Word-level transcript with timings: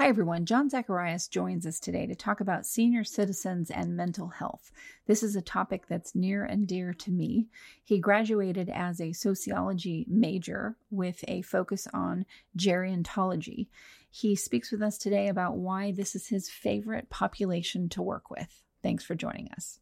Hi, 0.00 0.08
everyone. 0.08 0.46
John 0.46 0.70
Zacharias 0.70 1.28
joins 1.28 1.66
us 1.66 1.78
today 1.78 2.06
to 2.06 2.14
talk 2.14 2.40
about 2.40 2.64
senior 2.64 3.04
citizens 3.04 3.70
and 3.70 3.94
mental 3.94 4.28
health. 4.28 4.72
This 5.06 5.22
is 5.22 5.36
a 5.36 5.42
topic 5.42 5.88
that's 5.88 6.14
near 6.14 6.42
and 6.42 6.66
dear 6.66 6.94
to 6.94 7.10
me. 7.10 7.48
He 7.84 7.98
graduated 7.98 8.70
as 8.70 8.98
a 8.98 9.12
sociology 9.12 10.06
major 10.08 10.78
with 10.90 11.22
a 11.28 11.42
focus 11.42 11.86
on 11.92 12.24
gerontology. 12.56 13.66
He 14.10 14.34
speaks 14.36 14.72
with 14.72 14.80
us 14.80 14.96
today 14.96 15.28
about 15.28 15.58
why 15.58 15.92
this 15.92 16.14
is 16.14 16.28
his 16.28 16.48
favorite 16.48 17.10
population 17.10 17.90
to 17.90 18.00
work 18.00 18.30
with. 18.30 18.62
Thanks 18.82 19.04
for 19.04 19.14
joining 19.14 19.50
us. 19.54 19.80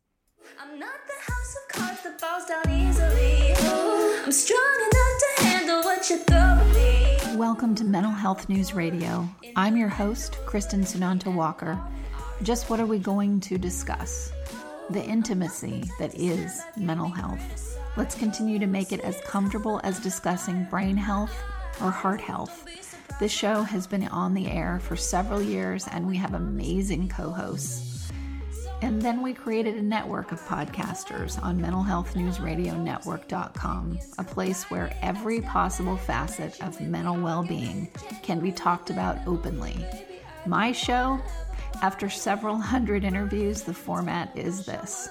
I'm 0.61 0.81
not 0.81 0.99
the 1.07 1.33
house 1.33 1.57
of 1.63 1.81
cards 1.81 2.03
that 2.03 2.21
falls 2.21 2.45
down 2.47 2.69
easily. 2.69 3.55
Oh, 3.71 4.23
I'm 4.27 4.33
strong 4.33 4.79
enough 4.81 5.37
to 5.37 5.45
handle 5.45 5.83
what 5.83 6.11
you 6.11 6.19
throw 6.19 6.57
me. 6.75 7.08
Welcome 7.39 7.77
to 7.77 7.85
Mental 7.85 8.11
Health 8.11 8.49
News 8.49 8.75
Radio. 8.75 9.29
I'm 9.55 9.77
your 9.77 9.89
host, 9.89 10.33
Kristin 10.45 10.81
Sunanta 10.81 11.33
Walker. 11.33 11.81
Just 12.43 12.69
what 12.69 12.81
are 12.81 12.87
we 12.87 12.99
going 12.99 13.39
to 13.43 13.57
discuss? 13.57 14.33
The 14.91 15.05
intimacy 15.05 15.85
that 16.01 16.13
is 16.17 16.61
mental 16.77 17.09
health. 17.09 17.79
Let's 17.97 18.17
continue 18.17 18.59
to 18.59 18.67
make 18.67 18.91
it 18.91 19.03
as 19.03 19.21
comfortable 19.21 19.81
as 19.85 20.01
discussing 20.01 20.65
brain 20.65 20.97
health 20.97 21.33
or 21.81 21.93
heart 21.93 22.21
health. 22.21 22.67
This 23.21 23.31
show 23.31 23.63
has 23.63 23.87
been 23.87 24.09
on 24.09 24.35
the 24.35 24.49
air 24.49 24.81
for 24.81 24.97
several 24.97 25.41
years, 25.41 25.87
and 25.93 26.09
we 26.09 26.17
have 26.17 26.35
amazing 26.35 27.09
co 27.09 27.31
hosts. 27.31 27.88
And 28.81 29.03
then 29.03 29.23
we 29.23 29.35
created 29.35 29.75
a 29.75 29.83
network 29.83 30.31
of 30.31 30.41
podcasters 30.43 31.43
on 31.43 31.61
mentalhealthnewsradionetwork.com, 31.61 33.99
a 34.19 34.25
place 34.25 34.71
where 34.71 34.97
every 35.03 35.41
possible 35.41 35.97
facet 35.97 36.63
of 36.63 36.81
mental 36.81 37.17
well 37.17 37.43
being 37.43 37.91
can 38.23 38.39
be 38.39 38.53
talked 38.53 38.91
about 38.91 39.19
openly. 39.27 39.85
My 40.47 40.71
show, 40.71 41.19
after 41.83 42.09
several 42.09 42.57
hundred 42.59 43.03
interviews, 43.03 43.63
the 43.63 43.75
format 43.75 44.31
is 44.39 44.65
this 44.65 45.09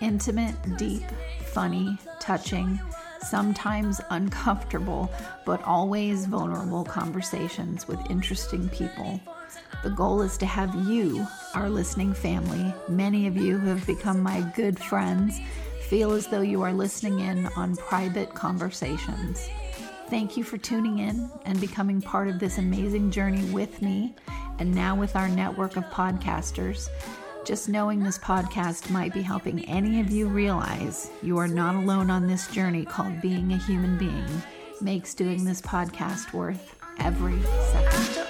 intimate, 0.00 0.56
deep, 0.76 1.04
funny, 1.46 1.96
touching, 2.20 2.80
sometimes 3.28 4.00
uncomfortable, 4.10 5.10
but 5.44 5.62
always 5.64 6.26
vulnerable 6.26 6.84
conversations 6.84 7.88
with 7.88 8.10
interesting 8.10 8.68
people 8.68 9.20
the 9.84 9.90
goal 9.90 10.22
is 10.22 10.38
to 10.38 10.46
have 10.46 10.74
you, 10.88 11.26
our 11.54 11.68
listening 11.68 12.14
family, 12.14 12.72
many 12.88 13.26
of 13.26 13.36
you 13.36 13.58
who 13.58 13.68
have 13.68 13.86
become 13.86 14.20
my 14.20 14.40
good 14.56 14.78
friends, 14.78 15.38
feel 15.90 16.12
as 16.12 16.26
though 16.26 16.40
you 16.40 16.62
are 16.62 16.72
listening 16.72 17.20
in 17.20 17.46
on 17.48 17.76
private 17.76 18.32
conversations. 18.32 19.46
Thank 20.08 20.38
you 20.38 20.42
for 20.44 20.56
tuning 20.56 21.00
in 21.00 21.30
and 21.44 21.60
becoming 21.60 22.00
part 22.00 22.28
of 22.28 22.38
this 22.38 22.56
amazing 22.56 23.10
journey 23.10 23.44
with 23.50 23.82
me 23.82 24.14
and 24.58 24.74
now 24.74 24.94
with 24.94 25.16
our 25.16 25.28
network 25.28 25.76
of 25.76 25.84
podcasters. 25.84 26.88
Just 27.44 27.68
knowing 27.68 28.02
this 28.02 28.18
podcast 28.18 28.88
might 28.88 29.12
be 29.12 29.20
helping 29.20 29.66
any 29.66 30.00
of 30.00 30.10
you 30.10 30.28
realize 30.28 31.10
you 31.22 31.36
are 31.36 31.46
not 31.46 31.74
alone 31.74 32.08
on 32.08 32.26
this 32.26 32.48
journey 32.48 32.86
called 32.86 33.20
being 33.20 33.52
a 33.52 33.58
human 33.58 33.98
being 33.98 34.24
makes 34.80 35.12
doing 35.12 35.44
this 35.44 35.60
podcast 35.60 36.32
worth 36.32 36.74
every 37.00 37.38
second. 37.70 38.26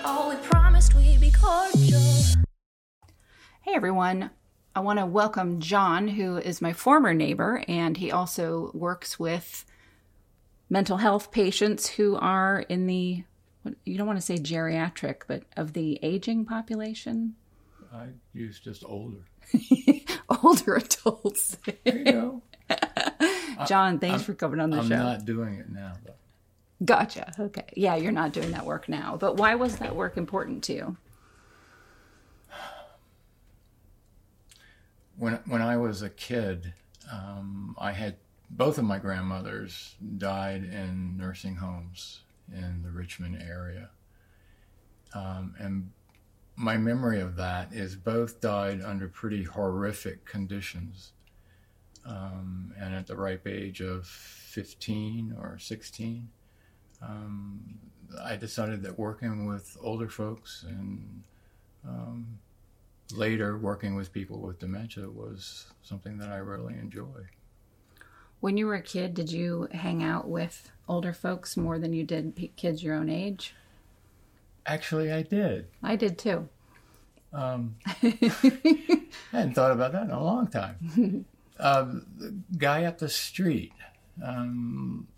Hey 3.60 3.74
everyone. 3.74 4.30
I 4.74 4.80
want 4.80 4.98
to 4.98 5.06
welcome 5.06 5.60
John, 5.60 6.08
who 6.08 6.38
is 6.38 6.60
my 6.60 6.72
former 6.72 7.14
neighbor, 7.14 7.62
and 7.68 7.96
he 7.96 8.10
also 8.10 8.72
works 8.74 9.20
with 9.20 9.64
mental 10.68 10.96
health 10.96 11.30
patients 11.30 11.86
who 11.90 12.16
are 12.16 12.62
in 12.68 12.88
the, 12.88 13.22
you 13.84 13.96
don't 13.96 14.08
want 14.08 14.18
to 14.18 14.26
say 14.26 14.38
geriatric, 14.38 15.22
but 15.28 15.44
of 15.56 15.72
the 15.72 16.00
aging 16.02 16.46
population. 16.46 17.36
I 17.94 18.08
use 18.32 18.58
just 18.58 18.84
older. 18.84 19.24
older 20.42 20.74
adults. 20.76 21.56
There 21.84 21.98
you 21.98 22.04
go. 22.04 22.42
John, 23.68 23.98
thanks 23.98 24.20
I'm, 24.20 24.24
for 24.24 24.34
coming 24.34 24.60
on 24.60 24.70
the 24.70 24.78
I'm 24.78 24.88
show. 24.88 24.94
I'm 24.96 25.02
not 25.02 25.24
doing 25.24 25.54
it 25.54 25.70
now, 25.70 25.92
though. 26.04 26.14
Gotcha. 26.84 27.32
Okay. 27.38 27.66
Yeah, 27.76 27.94
you're 27.94 28.12
not 28.12 28.32
doing 28.32 28.50
that 28.50 28.66
work 28.66 28.88
now. 28.88 29.16
But 29.18 29.36
why 29.36 29.54
was 29.54 29.76
that 29.76 29.94
work 29.94 30.16
important 30.16 30.64
to 30.64 30.72
you? 30.72 30.96
When 35.16 35.34
when 35.46 35.62
I 35.62 35.76
was 35.76 36.02
a 36.02 36.10
kid, 36.10 36.74
um, 37.10 37.76
I 37.78 37.92
had 37.92 38.16
both 38.50 38.78
of 38.78 38.84
my 38.84 38.98
grandmothers 38.98 39.94
died 40.18 40.64
in 40.64 41.16
nursing 41.16 41.54
homes 41.54 42.22
in 42.52 42.82
the 42.82 42.90
Richmond 42.90 43.40
area, 43.40 43.90
um, 45.14 45.54
and 45.58 45.90
my 46.56 46.76
memory 46.76 47.20
of 47.20 47.36
that 47.36 47.72
is 47.72 47.96
both 47.96 48.40
died 48.40 48.80
under 48.82 49.08
pretty 49.08 49.42
horrific 49.42 50.24
conditions, 50.24 51.12
um, 52.06 52.72
and 52.78 52.94
at 52.94 53.06
the 53.06 53.16
ripe 53.16 53.46
age 53.46 53.80
of 53.80 54.06
15 54.06 55.36
or 55.38 55.58
16 55.58 56.28
um, 57.02 57.78
I 58.22 58.36
decided 58.36 58.82
that 58.82 58.98
working 58.98 59.46
with 59.46 59.76
older 59.80 60.08
folks 60.08 60.64
and 60.68 61.24
um, 61.86 62.38
later 63.12 63.58
working 63.58 63.94
with 63.94 64.12
people 64.12 64.38
with 64.38 64.58
dementia 64.58 65.08
was 65.08 65.66
something 65.82 66.18
that 66.18 66.30
I 66.30 66.36
really 66.36 66.74
enjoy. 66.74 67.28
When 68.40 68.56
you 68.56 68.66
were 68.66 68.74
a 68.74 68.82
kid, 68.82 69.14
did 69.14 69.32
you 69.32 69.68
hang 69.72 70.02
out 70.02 70.28
with 70.28 70.70
older 70.88 71.12
folks 71.12 71.56
more 71.56 71.78
than 71.78 71.92
you 71.92 72.04
did 72.04 72.50
kids 72.56 72.82
your 72.82 72.94
own 72.94 73.08
age? 73.08 73.54
Actually, 74.66 75.12
I 75.12 75.22
did. 75.22 75.66
I 75.82 75.96
did 75.96 76.18
too. 76.18 76.48
Um, 77.32 77.76
I 77.86 79.02
hadn't 79.32 79.54
thought 79.54 79.72
about 79.72 79.92
that 79.92 80.04
in 80.04 80.10
a 80.10 80.22
long 80.22 80.46
time. 80.46 81.26
Uh, 81.58 81.84
the 82.16 82.34
guy 82.56 82.84
up 82.84 82.98
the 82.98 83.08
street 83.08 83.72
um, 84.24 85.08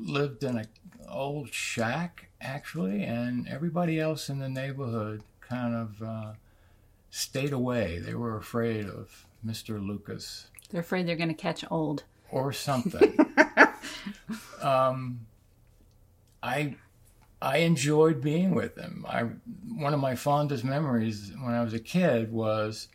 lived 0.00 0.44
in 0.44 0.58
a 0.58 0.64
old 1.08 1.52
shack 1.52 2.28
actually, 2.40 3.02
and 3.02 3.48
everybody 3.48 3.98
else 3.98 4.28
in 4.28 4.38
the 4.38 4.48
neighborhood 4.48 5.22
kind 5.40 5.74
of 5.74 6.02
uh, 6.02 6.32
stayed 7.10 7.52
away. 7.52 7.98
They 7.98 8.14
were 8.14 8.36
afraid 8.36 8.86
of 8.86 9.26
Mr. 9.44 9.84
Lucas. 9.84 10.46
They're 10.70 10.80
afraid 10.80 11.06
they're 11.06 11.16
going 11.16 11.28
to 11.28 11.34
catch 11.34 11.64
old 11.70 12.04
or 12.30 12.52
something. 12.52 13.18
um, 14.62 15.26
I 16.42 16.76
I 17.42 17.58
enjoyed 17.58 18.20
being 18.20 18.54
with 18.54 18.76
him. 18.76 19.06
I 19.08 19.22
one 19.74 19.94
of 19.94 20.00
my 20.00 20.14
fondest 20.14 20.64
memories 20.64 21.32
when 21.42 21.54
I 21.54 21.62
was 21.62 21.72
a 21.72 21.80
kid 21.80 22.32
was 22.32 22.88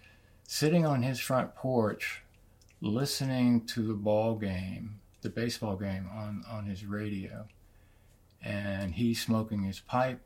sitting 0.43 0.85
on 0.85 1.01
his 1.01 1.19
front 1.19 1.55
porch, 1.55 2.21
listening 2.79 3.65
to 3.67 3.81
the 3.81 3.95
ball 3.95 4.35
game, 4.35 4.99
the 5.21 5.29
baseball 5.29 5.75
game 5.75 6.07
on 6.13 6.43
on 6.49 6.65
his 6.65 6.85
radio, 6.85 7.47
and 8.43 8.93
he's 8.93 9.21
smoking 9.21 9.63
his 9.63 9.79
pipe 9.79 10.21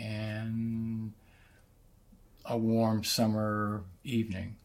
and 0.00 1.12
a 2.44 2.56
warm 2.56 3.02
summer 3.02 3.82
evening. 4.04 4.56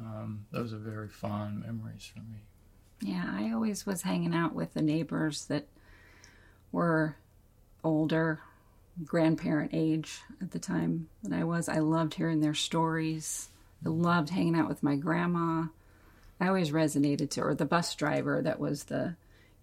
Um, 0.00 0.46
those 0.50 0.72
are 0.72 0.78
very 0.78 1.08
fond 1.08 1.62
memories 1.64 2.10
for 2.12 2.20
me. 2.20 2.40
Yeah, 3.00 3.24
I 3.28 3.52
always 3.52 3.84
was 3.84 4.02
hanging 4.02 4.34
out 4.34 4.54
with 4.54 4.74
the 4.74 4.82
neighbors 4.82 5.44
that 5.46 5.66
were 6.72 7.16
older, 7.86 8.40
grandparent 9.04 9.70
age 9.72 10.20
at 10.40 10.50
the 10.50 10.58
time 10.58 11.08
that 11.22 11.32
I 11.32 11.44
was. 11.44 11.68
I 11.68 11.78
loved 11.78 12.14
hearing 12.14 12.40
their 12.40 12.54
stories. 12.54 13.48
I 13.84 13.88
loved 13.88 14.30
hanging 14.30 14.56
out 14.56 14.68
with 14.68 14.82
my 14.82 14.96
grandma. 14.96 15.66
I 16.40 16.48
always 16.48 16.70
resonated 16.70 17.30
to, 17.30 17.42
or 17.42 17.54
the 17.54 17.64
bus 17.64 17.94
driver 17.94 18.42
that 18.42 18.60
was 18.60 18.84
the 18.84 19.16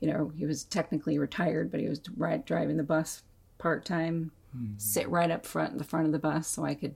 you 0.04 0.12
know, 0.12 0.34
he 0.36 0.46
was 0.46 0.66
technically 0.66 1.18
retired, 1.18 1.72
but 1.72 1.80
he 1.80 1.88
was 1.88 2.02
right, 2.18 2.46
driving 2.46 2.76
the 2.76 2.84
bus 2.84 3.24
part 3.58 3.86
time, 3.86 4.32
mm-hmm. 4.54 4.74
sit 4.76 5.08
right 5.08 5.32
up 5.32 5.46
front 5.46 5.72
in 5.72 5.78
the 5.78 5.86
front 5.86 6.08
of 6.08 6.12
the 6.12 6.20
bus 6.20 6.46
so 6.46 6.66
I 6.66 6.74
could 6.74 6.96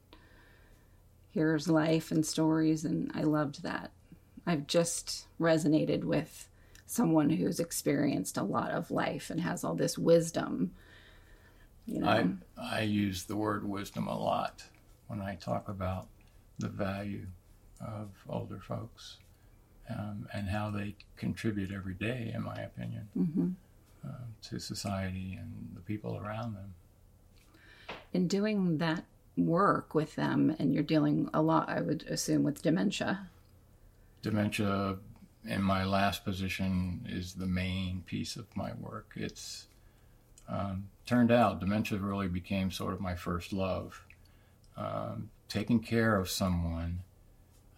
hear 1.29 1.53
his 1.53 1.69
life 1.69 2.11
and 2.11 2.25
stories. 2.25 2.83
And 2.83 3.09
I 3.15 3.21
loved 3.21 3.63
that. 3.63 3.91
I've 4.45 4.67
just 4.67 5.27
resonated 5.39 6.03
with 6.03 6.49
someone 6.85 7.29
who's 7.29 7.61
experienced 7.61 8.35
a 8.35 8.43
lot 8.43 8.71
of 8.71 8.91
life 8.91 9.29
and 9.29 9.39
has 9.39 9.63
all 9.63 9.75
this 9.75 9.97
wisdom. 9.97 10.73
You 11.87 12.01
know? 12.01 12.07
I, 12.07 12.27
I 12.61 12.81
use 12.81 13.23
the 13.23 13.35
word 13.35 13.67
wisdom 13.67 14.07
a 14.07 14.17
lot 14.17 14.63
when 15.07 15.21
I 15.21 15.35
talk 15.35 15.69
about 15.69 16.07
the 16.59 16.67
value 16.67 17.25
of 17.79 18.09
older 18.27 18.59
folks 18.59 19.17
um, 19.89 20.27
and 20.33 20.49
how 20.49 20.69
they 20.69 20.95
contribute 21.15 21.71
every 21.71 21.93
day, 21.93 22.31
in 22.35 22.43
my 22.43 22.55
opinion, 22.55 23.07
mm-hmm. 23.17 23.49
uh, 24.05 24.25
to 24.49 24.59
society 24.59 25.37
and 25.39 25.71
the 25.75 25.81
people 25.81 26.17
around 26.17 26.55
them. 26.55 26.73
In 28.13 28.27
doing 28.27 28.79
that 28.79 29.05
work 29.37 29.93
with 29.93 30.15
them, 30.15 30.55
and 30.59 30.73
you're 30.73 30.83
dealing 30.83 31.29
a 31.33 31.41
lot, 31.41 31.69
I 31.69 31.81
would 31.81 32.03
assume, 32.03 32.43
with 32.43 32.61
dementia. 32.61 33.29
Dementia, 34.21 34.97
in 35.45 35.61
my 35.61 35.85
last 35.85 36.25
position, 36.25 37.05
is 37.07 37.33
the 37.33 37.45
main 37.45 38.03
piece 38.05 38.35
of 38.35 38.47
my 38.55 38.73
work. 38.73 39.13
It's 39.15 39.67
um, 40.49 40.89
turned 41.05 41.31
out 41.31 41.59
dementia 41.59 41.97
really 41.99 42.27
became 42.27 42.71
sort 42.71 42.93
of 42.93 42.99
my 42.99 43.15
first 43.15 43.53
love. 43.53 44.01
um, 44.77 45.29
taking 45.49 45.79
care 45.79 46.15
of 46.19 46.29
someone 46.29 47.03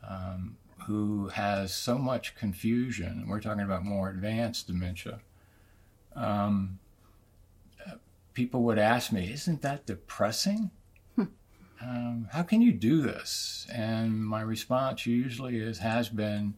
um, 0.08 0.58
who 0.88 1.28
has 1.30 1.74
so 1.74 1.98
much 1.98 2.36
confusion. 2.36 3.26
We're 3.28 3.42
talking 3.42 3.64
about 3.64 3.86
more 3.86 4.10
advanced 4.10 4.68
dementia. 4.68 5.20
Um, 6.16 6.80
people 8.34 8.64
would 8.64 8.80
ask 8.80 9.12
me, 9.12 9.32
Isn't 9.32 9.62
that 9.62 9.86
depressing? 9.86 10.72
Hmm. 11.16 11.26
Um, 11.82 12.28
how 12.32 12.44
can 12.44 12.62
you 12.62 12.72
do 12.72 13.02
this? 13.02 13.68
And 13.72 14.26
my 14.26 14.42
response 14.42 15.06
usually 15.06 15.58
is, 15.58 15.80
has 15.80 16.10
been, 16.10 16.56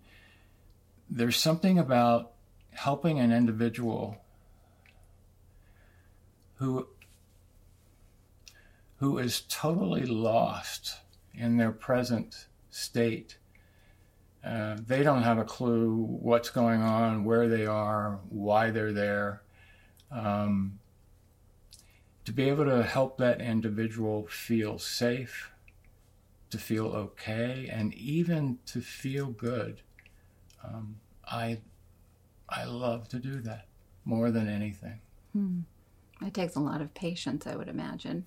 there's 1.09 1.37
something 1.37 1.77
about 1.77 2.31
helping 2.71 3.19
an 3.19 3.31
individual 3.31 4.17
who 6.61 6.87
who 8.97 9.17
is 9.17 9.41
totally 9.49 10.05
lost 10.05 10.97
in 11.33 11.57
their 11.57 11.71
present 11.71 12.45
state. 12.69 13.37
Uh, 14.45 14.77
they 14.85 15.01
don't 15.01 15.23
have 15.23 15.39
a 15.39 15.43
clue 15.43 15.95
what's 16.21 16.51
going 16.51 16.83
on, 16.83 17.23
where 17.23 17.47
they 17.47 17.65
are, 17.65 18.19
why 18.29 18.69
they're 18.69 18.93
there. 18.93 19.41
Um, 20.11 20.77
to 22.25 22.31
be 22.31 22.47
able 22.47 22.65
to 22.65 22.83
help 22.83 23.17
that 23.17 23.41
individual 23.41 24.27
feel 24.27 24.77
safe, 24.77 25.49
to 26.51 26.59
feel 26.59 26.85
okay, 26.85 27.69
and 27.71 27.91
even 27.95 28.59
to 28.67 28.81
feel 28.81 29.27
good, 29.27 29.81
um, 30.63 30.97
I 31.25 31.57
I 32.47 32.65
love 32.65 33.07
to 33.09 33.17
do 33.17 33.41
that 33.41 33.65
more 34.05 34.29
than 34.29 34.47
anything. 34.47 34.99
Hmm. 35.33 35.61
It 36.21 36.33
takes 36.33 36.55
a 36.55 36.59
lot 36.59 36.81
of 36.81 36.93
patience, 36.93 37.47
I 37.47 37.55
would 37.55 37.67
imagine. 37.67 38.25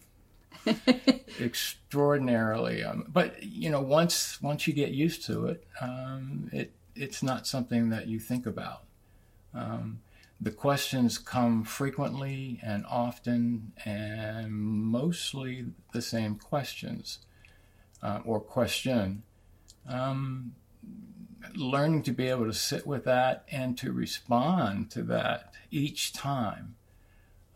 Extraordinarily, 1.40 2.82
um, 2.82 3.06
but 3.08 3.42
you 3.42 3.70
know, 3.70 3.80
once 3.80 4.40
once 4.40 4.66
you 4.66 4.72
get 4.72 4.90
used 4.90 5.24
to 5.26 5.46
it, 5.46 5.66
um, 5.80 6.48
it 6.52 6.72
it's 6.94 7.22
not 7.22 7.46
something 7.46 7.90
that 7.90 8.06
you 8.06 8.18
think 8.18 8.46
about. 8.46 8.84
Um, 9.52 10.00
the 10.40 10.50
questions 10.50 11.18
come 11.18 11.64
frequently 11.64 12.60
and 12.62 12.84
often, 12.86 13.72
and 13.84 14.52
mostly 14.52 15.66
the 15.92 16.02
same 16.02 16.36
questions 16.36 17.18
uh, 18.02 18.20
or 18.24 18.40
question. 18.40 19.22
Um, 19.88 20.54
learning 21.54 22.02
to 22.04 22.12
be 22.12 22.28
able 22.28 22.46
to 22.46 22.54
sit 22.54 22.86
with 22.86 23.04
that 23.04 23.44
and 23.50 23.76
to 23.78 23.92
respond 23.92 24.90
to 24.92 25.02
that 25.02 25.52
each 25.70 26.12
time 26.12 26.73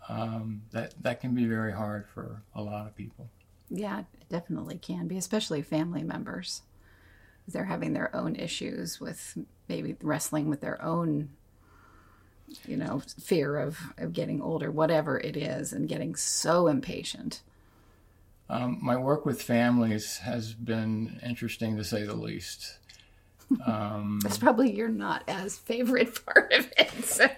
um, 0.08 0.62
that 0.72 0.94
that 1.02 1.20
can 1.20 1.34
be 1.34 1.46
very 1.46 1.72
hard 1.72 2.06
for 2.14 2.43
a 2.55 2.62
lot 2.62 2.87
of 2.87 2.96
people. 2.96 3.28
Yeah, 3.70 4.00
it 4.00 4.28
definitely 4.31 4.78
can 4.78 5.06
be, 5.06 5.19
especially 5.19 5.62
family 5.62 6.02
members. 6.02 6.62
They're 7.46 7.64
having 7.64 7.93
their 7.93 8.14
own 8.14 8.37
issues 8.37 9.00
with 9.00 9.37
maybe 9.69 9.96
wrestling 10.02 10.49
with 10.49 10.60
their 10.60 10.82
own, 10.82 11.31
you 12.66 12.76
know, 12.76 13.02
fear 13.20 13.58
of, 13.58 13.78
of 13.99 14.12
getting 14.12 14.40
older, 14.40 14.70
whatever 14.70 15.19
it 15.19 15.37
is, 15.37 15.72
and 15.72 15.88
getting 15.88 16.14
so 16.14 16.66
impatient. 16.66 17.43
Um, 18.50 18.78
my 18.81 18.96
work 18.96 19.26
with 19.26 19.43
families 19.43 20.19
has 20.19 20.55
been 20.55 21.20
interesting 21.25 21.76
to 21.76 21.84
say 21.84 22.05
the 22.05 22.14
least. 22.14 22.78
Um, 23.64 24.20
That's 24.22 24.38
probably 24.38 24.74
your 24.74 24.88
not 24.88 25.22
as 25.26 25.56
favorite 25.56 26.24
part 26.26 26.52
of 26.52 26.70
it. 26.76 27.04
So. 27.04 27.28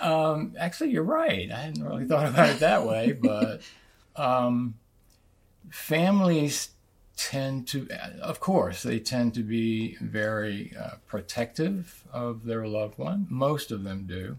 Um, 0.00 0.54
actually, 0.58 0.90
you're 0.90 1.02
right. 1.02 1.50
I 1.50 1.56
hadn't 1.56 1.84
really 1.84 2.06
thought 2.06 2.26
about 2.26 2.50
it 2.50 2.60
that 2.60 2.86
way, 2.86 3.12
but 3.12 3.62
um, 4.16 4.74
families 5.70 6.70
tend 7.16 7.66
to, 7.68 7.88
of 8.22 8.40
course, 8.40 8.82
they 8.82 9.00
tend 9.00 9.34
to 9.34 9.42
be 9.42 9.96
very 10.00 10.72
uh, 10.78 10.92
protective 11.06 12.04
of 12.12 12.44
their 12.44 12.66
loved 12.66 12.96
one. 12.96 13.26
Most 13.28 13.70
of 13.72 13.82
them 13.82 14.06
do. 14.06 14.36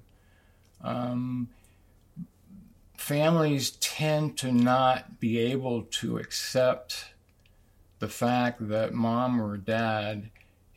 Um, 0.81 1.49
families 2.97 3.71
tend 3.71 4.37
to 4.37 4.51
not 4.51 5.19
be 5.19 5.39
able 5.39 5.83
to 5.83 6.17
accept 6.17 7.13
the 7.99 8.07
fact 8.07 8.69
that 8.69 8.93
mom 8.93 9.41
or 9.41 9.57
dad 9.57 10.29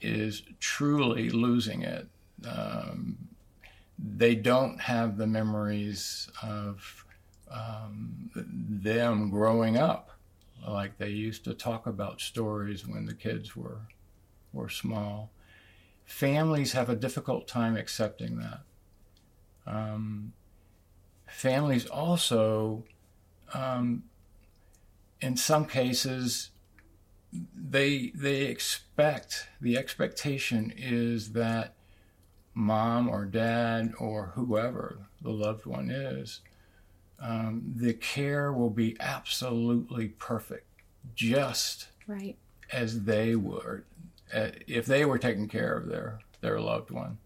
is 0.02 0.42
truly 0.60 1.30
losing 1.30 1.82
it. 1.82 2.08
Um, 2.48 3.16
they 3.98 4.34
don't 4.34 4.80
have 4.80 5.16
the 5.16 5.26
memories 5.26 6.28
of 6.42 7.04
um, 7.50 8.30
them 8.34 9.30
growing 9.30 9.76
up 9.76 10.10
like 10.66 10.98
they 10.98 11.08
used 11.10 11.44
to 11.44 11.54
talk 11.54 11.86
about 11.86 12.20
stories 12.20 12.86
when 12.86 13.06
the 13.06 13.14
kids 13.14 13.56
were 13.56 13.82
were 14.52 14.68
small. 14.68 15.30
Families 16.04 16.72
have 16.72 16.90
a 16.90 16.96
difficult 16.96 17.48
time 17.48 17.76
accepting 17.76 18.38
that. 18.38 18.60
Um, 19.66 20.34
families 21.26 21.86
also, 21.86 22.84
um, 23.54 24.04
in 25.20 25.36
some 25.36 25.64
cases, 25.64 26.50
they 27.32 28.12
they 28.14 28.42
expect 28.42 29.48
the 29.60 29.76
expectation 29.76 30.72
is 30.76 31.32
that 31.32 31.74
mom 32.54 33.08
or 33.08 33.24
dad 33.24 33.92
or 33.98 34.32
whoever 34.34 34.98
the 35.22 35.30
loved 35.30 35.64
one 35.64 35.90
is, 35.90 36.40
um, 37.20 37.62
the 37.76 37.94
care 37.94 38.52
will 38.52 38.70
be 38.70 38.96
absolutely 39.00 40.08
perfect, 40.08 40.66
just 41.14 41.88
right 42.06 42.36
as 42.70 43.04
they 43.04 43.34
would 43.34 43.84
uh, 44.34 44.48
if 44.66 44.86
they 44.86 45.04
were 45.04 45.18
taking 45.18 45.48
care 45.48 45.76
of 45.76 45.86
their 45.88 46.20
their 46.40 46.60
loved 46.60 46.90
one. 46.90 47.18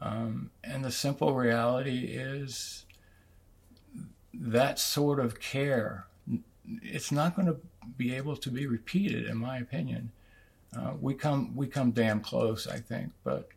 Um, 0.00 0.50
and 0.62 0.84
the 0.84 0.90
simple 0.90 1.34
reality 1.34 2.06
is 2.06 2.84
that 4.32 4.78
sort 4.78 5.18
of 5.18 5.40
care, 5.40 6.06
it's 6.82 7.12
not 7.12 7.36
going 7.36 7.46
to 7.46 7.56
be 7.96 8.14
able 8.14 8.36
to 8.36 8.50
be 8.50 8.66
repeated, 8.66 9.26
in 9.26 9.36
my 9.38 9.58
opinion. 9.58 10.12
Uh, 10.76 10.92
we 11.00 11.14
come 11.14 11.54
we 11.56 11.66
come 11.66 11.90
damn 11.92 12.20
close, 12.20 12.66
I 12.66 12.78
think, 12.78 13.12
but 13.24 13.48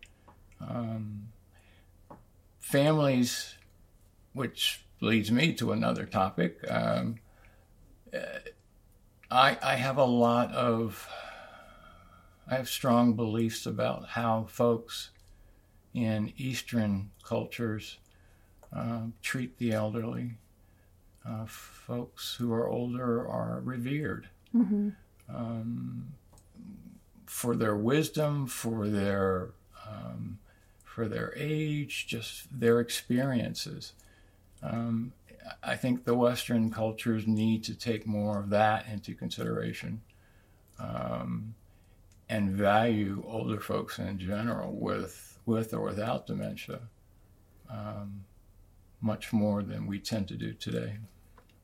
um, 0.61 1.29
families, 2.59 3.55
which 4.33 4.85
leads 5.01 5.31
me 5.31 5.53
to 5.53 5.71
another 5.71 6.05
topic. 6.05 6.59
Um, 6.69 7.15
I 9.31 9.57
I 9.61 9.75
have 9.75 9.97
a 9.97 10.05
lot 10.05 10.51
of 10.53 11.07
I 12.47 12.55
have 12.55 12.69
strong 12.69 13.13
beliefs 13.13 13.65
about 13.65 14.09
how 14.09 14.47
folks 14.49 15.11
in 15.93 16.33
Eastern 16.37 17.11
cultures 17.23 17.97
uh, 18.73 19.01
treat 19.21 19.57
the 19.57 19.71
elderly 19.71 20.37
uh, 21.27 21.45
folks 21.45 22.35
who 22.35 22.53
are 22.53 22.67
older 22.67 23.27
are 23.27 23.61
revered 23.63 24.29
mm-hmm. 24.55 24.89
um, 25.33 26.13
for 27.25 27.55
their 27.55 27.75
wisdom, 27.75 28.47
for 28.47 28.87
their 28.87 29.49
um, 29.87 30.39
for 30.83 31.07
their 31.07 31.33
age, 31.35 32.07
just 32.07 32.47
their 32.59 32.79
experiences. 32.79 33.93
Um, 34.61 35.13
I 35.63 35.75
think 35.75 36.03
the 36.03 36.15
Western 36.15 36.71
cultures 36.71 37.25
need 37.27 37.63
to 37.65 37.75
take 37.75 38.05
more 38.05 38.39
of 38.39 38.49
that 38.49 38.85
into 38.87 39.15
consideration 39.15 40.01
um, 40.79 41.55
and 42.27 42.49
value 42.49 43.23
older 43.25 43.59
folks 43.59 43.99
in 43.99 44.19
general 44.19 44.73
with 44.73 45.39
with 45.45 45.73
or 45.73 45.81
without 45.81 46.27
dementia. 46.27 46.81
Um, 47.69 48.25
much 49.01 49.31
more 49.31 49.63
than 49.63 49.87
we 49.87 49.99
tend 49.99 50.27
to 50.27 50.35
do 50.35 50.53
today. 50.53 50.97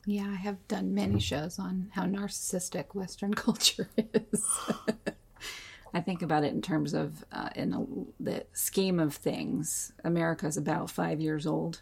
Yeah, 0.06 0.28
I 0.28 0.36
have 0.36 0.68
done 0.68 0.94
many 0.94 1.20
shows 1.20 1.58
on 1.58 1.90
how 1.94 2.04
narcissistic 2.04 2.94
Western 2.94 3.34
culture 3.46 3.90
is. 3.98 4.46
I 5.94 6.02
think 6.02 6.22
about 6.22 6.44
it 6.44 6.54
in 6.54 6.62
terms 6.62 6.94
of, 6.94 7.24
uh, 7.32 7.50
in 7.56 7.74
a, 7.74 7.86
the 8.20 8.46
scheme 8.54 9.00
of 9.00 9.16
things, 9.16 9.94
America's 10.04 10.58
about 10.58 10.92
five 10.92 11.22
years 11.22 11.48
old. 11.48 11.82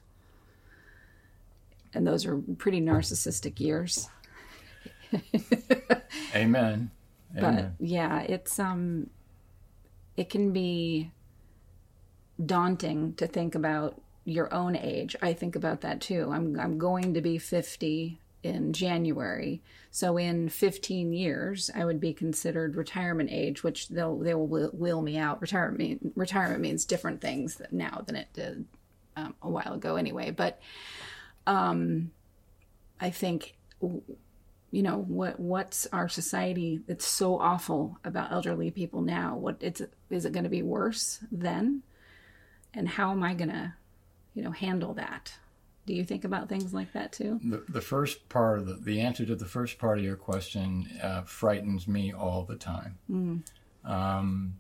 And 1.94 2.08
those 2.08 2.26
are 2.26 2.38
pretty 2.38 2.80
narcissistic 2.80 3.60
years. 3.60 4.10
Amen. 6.36 6.92
Amen. 7.38 7.76
But 7.80 7.86
yeah, 7.86 8.22
it's 8.22 8.60
um 8.60 9.10
it 10.16 10.30
can 10.30 10.54
be 10.54 11.12
daunting 12.44 13.14
to 13.16 13.28
think 13.28 13.56
about 13.56 14.00
your 14.26 14.54
own 14.54 14.76
age. 14.76 15.16
I 15.22 15.34
think 15.34 15.56
about 15.56 15.82
that 15.82 16.02
too. 16.02 16.30
I'm 16.32 16.60
I'm 16.60 16.78
going 16.78 17.14
to 17.14 17.22
be 17.22 17.38
50 17.38 18.20
in 18.44 18.74
January. 18.74 19.62
So 19.92 20.18
in 20.18 20.50
15 20.50 21.14
years, 21.14 21.72
I 21.74 21.86
would 21.86 22.00
be 22.00 22.14
considered 22.14 22.76
retirement 22.76 23.30
age, 23.32 23.64
which 23.64 23.90
they'll 23.90 24.18
they 24.18 24.34
will 24.34 24.48
wheel 24.48 25.02
me 25.02 25.18
out. 25.18 25.42
Retirement 25.42 25.80
mean, 25.80 26.12
retirement 26.16 26.62
means 26.62 26.86
different 26.86 27.22
things 27.22 27.62
now 27.72 28.04
than 28.06 28.16
it 28.16 28.28
did 28.34 28.66
um, 29.16 29.36
a 29.42 29.50
while 29.50 29.74
ago, 29.74 29.96
anyway. 29.96 30.32
But 30.32 30.60
um, 31.48 32.12
I 33.00 33.10
think 33.10 33.56
you 33.82 34.82
know 34.82 34.98
what 34.98 35.40
what's 35.40 35.86
our 35.94 36.10
society 36.10 36.82
that's 36.88 37.06
so 37.06 37.40
awful 37.40 37.98
about 38.04 38.32
elderly 38.32 38.72
people 38.72 39.02
now 39.02 39.36
what 39.36 39.58
it's 39.60 39.82
is 40.10 40.26
it 40.26 40.32
going 40.32 40.46
to 40.46 40.50
be 40.50 40.64
worse 40.64 41.20
then 41.32 41.84
and 42.74 42.88
how 42.88 43.12
am 43.12 43.22
i 43.22 43.36
going 43.36 43.52
to 43.52 43.72
you 44.34 44.44
know 44.44 44.52
handle 44.52 44.94
that 44.94 45.34
do 45.86 45.94
you 45.94 46.04
think 46.04 46.24
about 46.24 46.50
things 46.50 46.74
like 46.74 46.92
that 46.94 47.12
too 47.12 47.40
the, 47.44 47.64
the 47.70 47.82
first 47.82 48.30
part 48.30 48.60
of 48.60 48.68
the, 48.68 48.74
the 48.74 49.02
answer 49.02 49.26
to 49.26 49.36
the 49.36 49.46
first 49.46 49.78
part 49.78 49.98
of 49.98 50.04
your 50.04 50.16
question 50.16 50.88
uh, 51.02 51.22
frightens 51.22 51.88
me 51.88 52.14
all 52.14 52.44
the 52.44 52.56
time 52.56 52.98
mm. 53.10 53.42
um, 53.90 54.56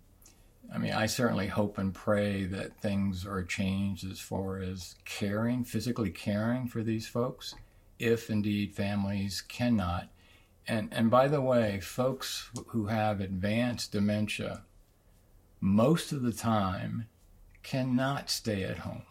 I 0.74 0.80
mean, 0.80 0.94
I 0.94 1.06
certainly 1.06 1.48
hope 1.48 1.78
and 1.78 1.94
pray 1.94 2.46
that 2.46 2.80
things 2.80 3.28
are 3.28 3.44
changed 3.44 4.10
as 4.10 4.20
far 4.20 4.58
as 4.58 4.96
caring, 5.06 5.64
physically 5.64 6.10
caring 6.10 6.68
for 6.68 6.82
these 6.82 7.08
folks 7.08 7.54
if 8.00 8.30
indeed 8.30 8.74
families 8.74 9.42
cannot. 9.42 10.10
And, 10.68 10.90
and 10.92 11.12
by 11.12 11.28
the 11.28 11.42
way, 11.42 11.80
folks 11.80 12.50
who 12.68 12.88
have 12.88 13.22
advanced 13.22 13.92
dementia, 13.92 14.64
most 15.60 16.12
of 16.12 16.24
the 16.24 16.34
time, 16.34 17.08
cannot 17.62 18.30
stay 18.30 18.64
at 18.64 18.80
home. 18.80 19.04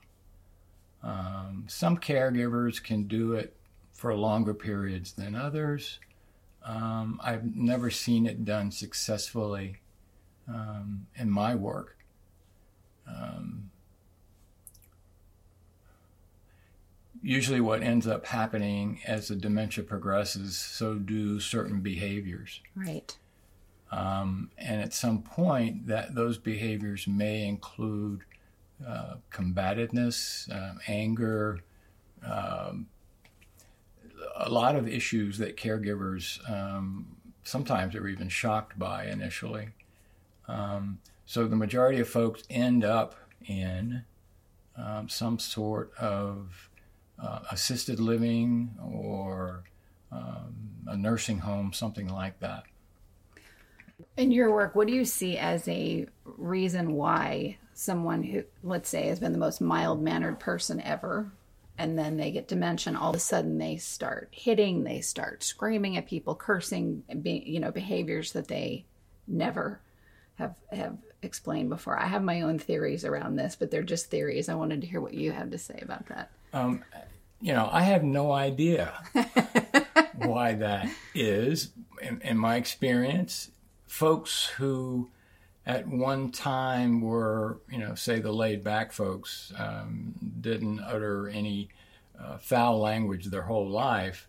Um, 1.02 1.64
some 1.68 1.96
caregivers 1.96 2.82
can 2.82 3.04
do 3.04 3.32
it 3.34 3.56
for 3.92 4.14
longer 4.14 4.54
periods 4.54 5.12
than 5.12 5.34
others. 5.34 5.98
Um, 6.64 7.20
I've 7.22 7.56
never 7.56 7.90
seen 7.90 8.26
it 8.26 8.44
done 8.44 8.70
successfully 8.70 9.78
um, 10.48 11.06
in 11.16 11.30
my 11.30 11.54
work. 11.54 11.96
Um, 13.06 13.70
usually 17.22 17.60
what 17.60 17.82
ends 17.82 18.06
up 18.06 18.26
happening 18.26 19.00
as 19.06 19.28
the 19.28 19.36
dementia 19.36 19.84
progresses, 19.84 20.56
so 20.56 20.94
do 20.94 21.40
certain 21.40 21.80
behaviors. 21.80 22.60
Right. 22.74 23.16
Um, 23.90 24.50
and 24.56 24.80
at 24.80 24.94
some 24.94 25.22
point, 25.22 25.86
that 25.86 26.14
those 26.14 26.38
behaviors 26.38 27.06
may 27.06 27.46
include 27.46 28.22
uh, 28.86 29.14
combativeness, 29.30 30.48
uh, 30.50 30.74
anger, 30.86 31.60
um, 32.24 32.86
a 34.36 34.48
lot 34.48 34.76
of 34.76 34.88
issues 34.88 35.38
that 35.38 35.56
caregivers 35.56 36.38
um, 36.50 37.16
sometimes 37.42 37.94
are 37.94 38.08
even 38.08 38.28
shocked 38.28 38.78
by 38.78 39.06
initially. 39.06 39.68
Um, 40.48 40.98
so 41.26 41.46
the 41.46 41.56
majority 41.56 42.00
of 42.00 42.08
folks 42.08 42.42
end 42.50 42.84
up 42.84 43.14
in 43.46 44.04
um, 44.76 45.08
some 45.08 45.38
sort 45.38 45.92
of 45.98 46.70
uh, 47.22 47.40
assisted 47.50 48.00
living 48.00 48.70
or 48.82 49.64
um, 50.10 50.54
a 50.86 50.96
nursing 50.96 51.38
home, 51.38 51.72
something 51.72 52.08
like 52.08 52.40
that. 52.40 52.64
In 54.16 54.30
your 54.30 54.52
work, 54.52 54.74
what 54.74 54.86
do 54.86 54.92
you 54.92 55.04
see 55.04 55.38
as 55.38 55.66
a 55.68 56.06
reason 56.24 56.94
why 56.94 57.58
someone 57.74 58.22
who, 58.22 58.44
let's 58.62 58.88
say, 58.88 59.08
has 59.08 59.20
been 59.20 59.32
the 59.32 59.38
most 59.38 59.60
mild 59.60 60.02
mannered 60.02 60.38
person 60.38 60.80
ever, 60.80 61.32
and 61.78 61.98
then 61.98 62.16
they 62.16 62.30
get 62.30 62.48
dementia, 62.48 62.96
all 62.98 63.10
of 63.10 63.16
a 63.16 63.20
sudden 63.20 63.58
they 63.58 63.76
start 63.76 64.28
hitting, 64.30 64.84
they 64.84 65.00
start 65.00 65.42
screaming 65.42 65.96
at 65.96 66.06
people, 66.06 66.34
cursing, 66.34 67.02
be, 67.22 67.42
you 67.46 67.60
know, 67.60 67.72
behaviors 67.72 68.32
that 68.32 68.48
they 68.48 68.84
never 69.26 69.80
have 70.34 70.54
have 70.70 70.98
explained 71.22 71.70
before. 71.70 71.98
I 71.98 72.06
have 72.06 72.22
my 72.22 72.42
own 72.42 72.58
theories 72.58 73.04
around 73.04 73.36
this, 73.36 73.56
but 73.56 73.70
they're 73.70 73.82
just 73.82 74.10
theories. 74.10 74.48
I 74.48 74.54
wanted 74.54 74.80
to 74.82 74.86
hear 74.86 75.00
what 75.00 75.14
you 75.14 75.32
have 75.32 75.50
to 75.50 75.58
say 75.58 75.78
about 75.82 76.06
that. 76.06 76.30
Um, 76.52 76.84
you 77.40 77.52
know, 77.52 77.68
I 77.72 77.82
have 77.82 78.04
no 78.04 78.32
idea 78.32 78.92
why 80.16 80.54
that 80.54 80.88
is. 81.14 81.70
In, 82.00 82.20
in, 82.22 82.36
my 82.36 82.56
experience, 82.56 83.50
folks 83.92 84.46
who 84.46 85.06
at 85.66 85.86
one 85.86 86.32
time 86.32 87.02
were, 87.02 87.58
you 87.70 87.76
know, 87.76 87.94
say 87.94 88.18
the 88.18 88.32
laid 88.32 88.64
back 88.64 88.90
folks, 88.90 89.52
um, 89.58 90.14
didn't 90.40 90.80
utter 90.80 91.28
any 91.28 91.68
uh, 92.18 92.38
foul 92.38 92.80
language 92.80 93.26
their 93.26 93.42
whole 93.42 93.68
life, 93.68 94.28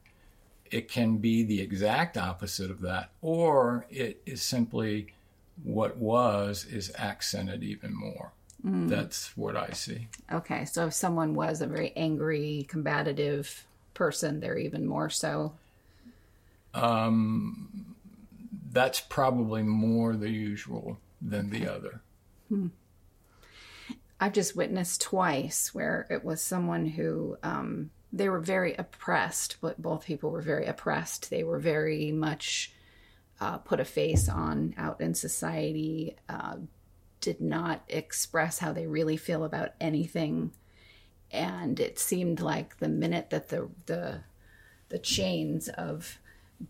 it 0.70 0.90
can 0.90 1.16
be 1.16 1.44
the 1.44 1.62
exact 1.62 2.18
opposite 2.18 2.70
of 2.70 2.82
that, 2.82 3.10
or 3.22 3.86
it 3.90 4.22
is 4.26 4.42
simply 4.42 5.08
what 5.64 5.96
was 5.96 6.66
is 6.66 6.92
accented 6.98 7.64
even 7.64 7.96
more. 7.96 8.34
Mm. 8.66 8.90
That's 8.90 9.36
what 9.38 9.56
I 9.56 9.70
see. 9.70 10.10
Okay, 10.30 10.66
so 10.66 10.88
if 10.88 10.94
someone 10.94 11.36
was 11.36 11.62
a 11.62 11.68
very 11.68 11.94
angry, 11.96 12.66
combative 12.68 13.66
person, 13.94 14.42
they're 14.42 14.58
even 14.58 14.86
more 14.86 15.10
so. 15.10 15.54
Um, 16.74 17.93
that's 18.74 19.00
probably 19.00 19.62
more 19.64 20.16
the 20.16 20.30
usual 20.30 20.98
than 21.22 21.52
the 21.52 21.68
other. 21.68 22.02
Hmm. 22.50 22.68
I've 24.20 24.34
just 24.34 24.56
witnessed 24.56 25.02
twice 25.02 25.74
where 25.74 26.08
it 26.10 26.26
was 26.26 26.42
someone 26.42 26.86
who 26.86 27.38
um, 27.44 27.92
they 28.12 28.30
were 28.30 28.40
very 28.40 28.74
oppressed, 28.74 29.58
but 29.62 29.82
both 29.82 30.06
people 30.06 30.32
were 30.32 30.42
very 30.42 30.66
oppressed. 30.66 31.30
They 31.30 31.44
were 31.44 31.60
very 31.60 32.12
much 32.12 32.74
uh, 33.40 33.58
put 33.60 33.80
a 33.80 33.86
face 33.86 34.28
on 34.28 34.74
out 34.78 35.02
in 35.02 35.14
society, 35.14 36.16
uh, 36.28 36.58
did 37.22 37.42
not 37.42 37.84
express 37.90 38.60
how 38.60 38.74
they 38.74 38.88
really 38.88 39.18
feel 39.18 39.44
about 39.44 39.72
anything. 39.80 40.52
And 41.32 41.80
it 41.80 42.00
seemed 42.00 42.40
like 42.40 42.78
the 42.78 42.90
minute 42.90 43.30
that 43.30 43.50
the 43.50 43.70
the 43.86 44.22
the 44.90 45.00
chains 45.00 45.68
of 45.70 46.20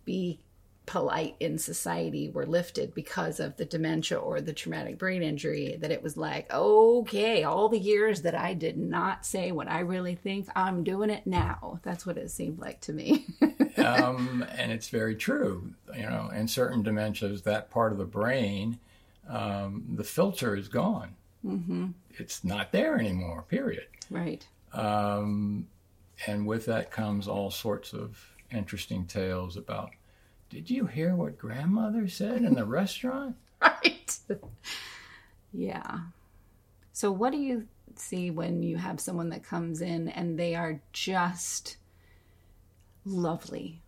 be 0.06 0.40
polite 0.86 1.36
in 1.40 1.58
society 1.58 2.30
were 2.30 2.46
lifted 2.46 2.94
because 2.94 3.40
of 3.40 3.56
the 3.56 3.64
dementia 3.66 4.18
or 4.18 4.42
the 4.42 4.52
traumatic 4.52 4.98
brain 4.98 5.24
injury 5.24 5.78
that 5.80 5.92
it 5.92 6.04
was 6.04 6.18
like 6.18 6.52
okay 6.54 7.44
all 7.44 7.70
the 7.70 7.80
years 7.80 8.22
that 8.24 8.36
i 8.36 8.54
did 8.54 8.78
not 8.78 9.26
say 9.26 9.52
what 9.52 9.70
i 9.70 9.80
really 9.80 10.16
think 10.16 10.48
i'm 10.56 10.84
doing 10.84 11.10
it 11.10 11.26
now. 11.26 11.80
That's 11.84 12.06
what 12.06 12.18
it 12.18 12.30
seemed 12.32 12.60
like 12.60 12.82
to 12.82 12.94
me. 12.94 13.26
Um, 13.76 14.46
and 14.56 14.72
it's 14.72 14.90
very 14.90 15.16
true 15.16 15.74
you 15.96 16.04
know 16.04 16.30
in 16.34 16.48
certain 16.48 16.84
dementias 16.84 17.42
that 17.44 17.72
part 17.72 17.92
of 17.92 17.98
the 17.98 18.06
brain 18.06 18.78
um, 19.28 19.84
the 19.96 20.04
filter 20.04 20.56
is 20.56 20.68
gone. 20.68 21.16
Mm-hmm. 21.44 21.88
it's 22.12 22.44
not 22.44 22.72
there 22.72 22.98
anymore 23.00 23.44
period. 23.50 23.88
Right. 24.12 24.46
Um, 24.74 25.68
and 26.28 26.46
with 26.46 26.66
that 26.68 26.92
comes 26.92 27.28
all 27.28 27.52
sorts 27.52 27.94
of 27.94 28.18
interesting 28.52 29.06
tales 29.06 29.58
about 29.58 29.92
did 30.54 30.70
you 30.70 30.86
hear 30.86 31.16
what 31.16 31.40
grandmother 31.40 32.08
said 32.08 32.44
in 32.44 32.54
the 32.54 32.66
restaurant? 32.80 33.36
Right. 33.60 34.16
yeah. 35.52 36.02
So, 36.92 37.12
what 37.12 37.32
do 37.32 37.40
you 37.40 37.68
see 37.96 38.30
when 38.30 38.62
you 38.62 38.78
have 38.78 39.00
someone 39.00 39.30
that 39.30 39.44
comes 39.44 39.82
in 39.82 40.10
and 40.10 40.38
they 40.38 40.54
are 40.54 40.80
just 40.92 41.78
lovely? 43.04 43.82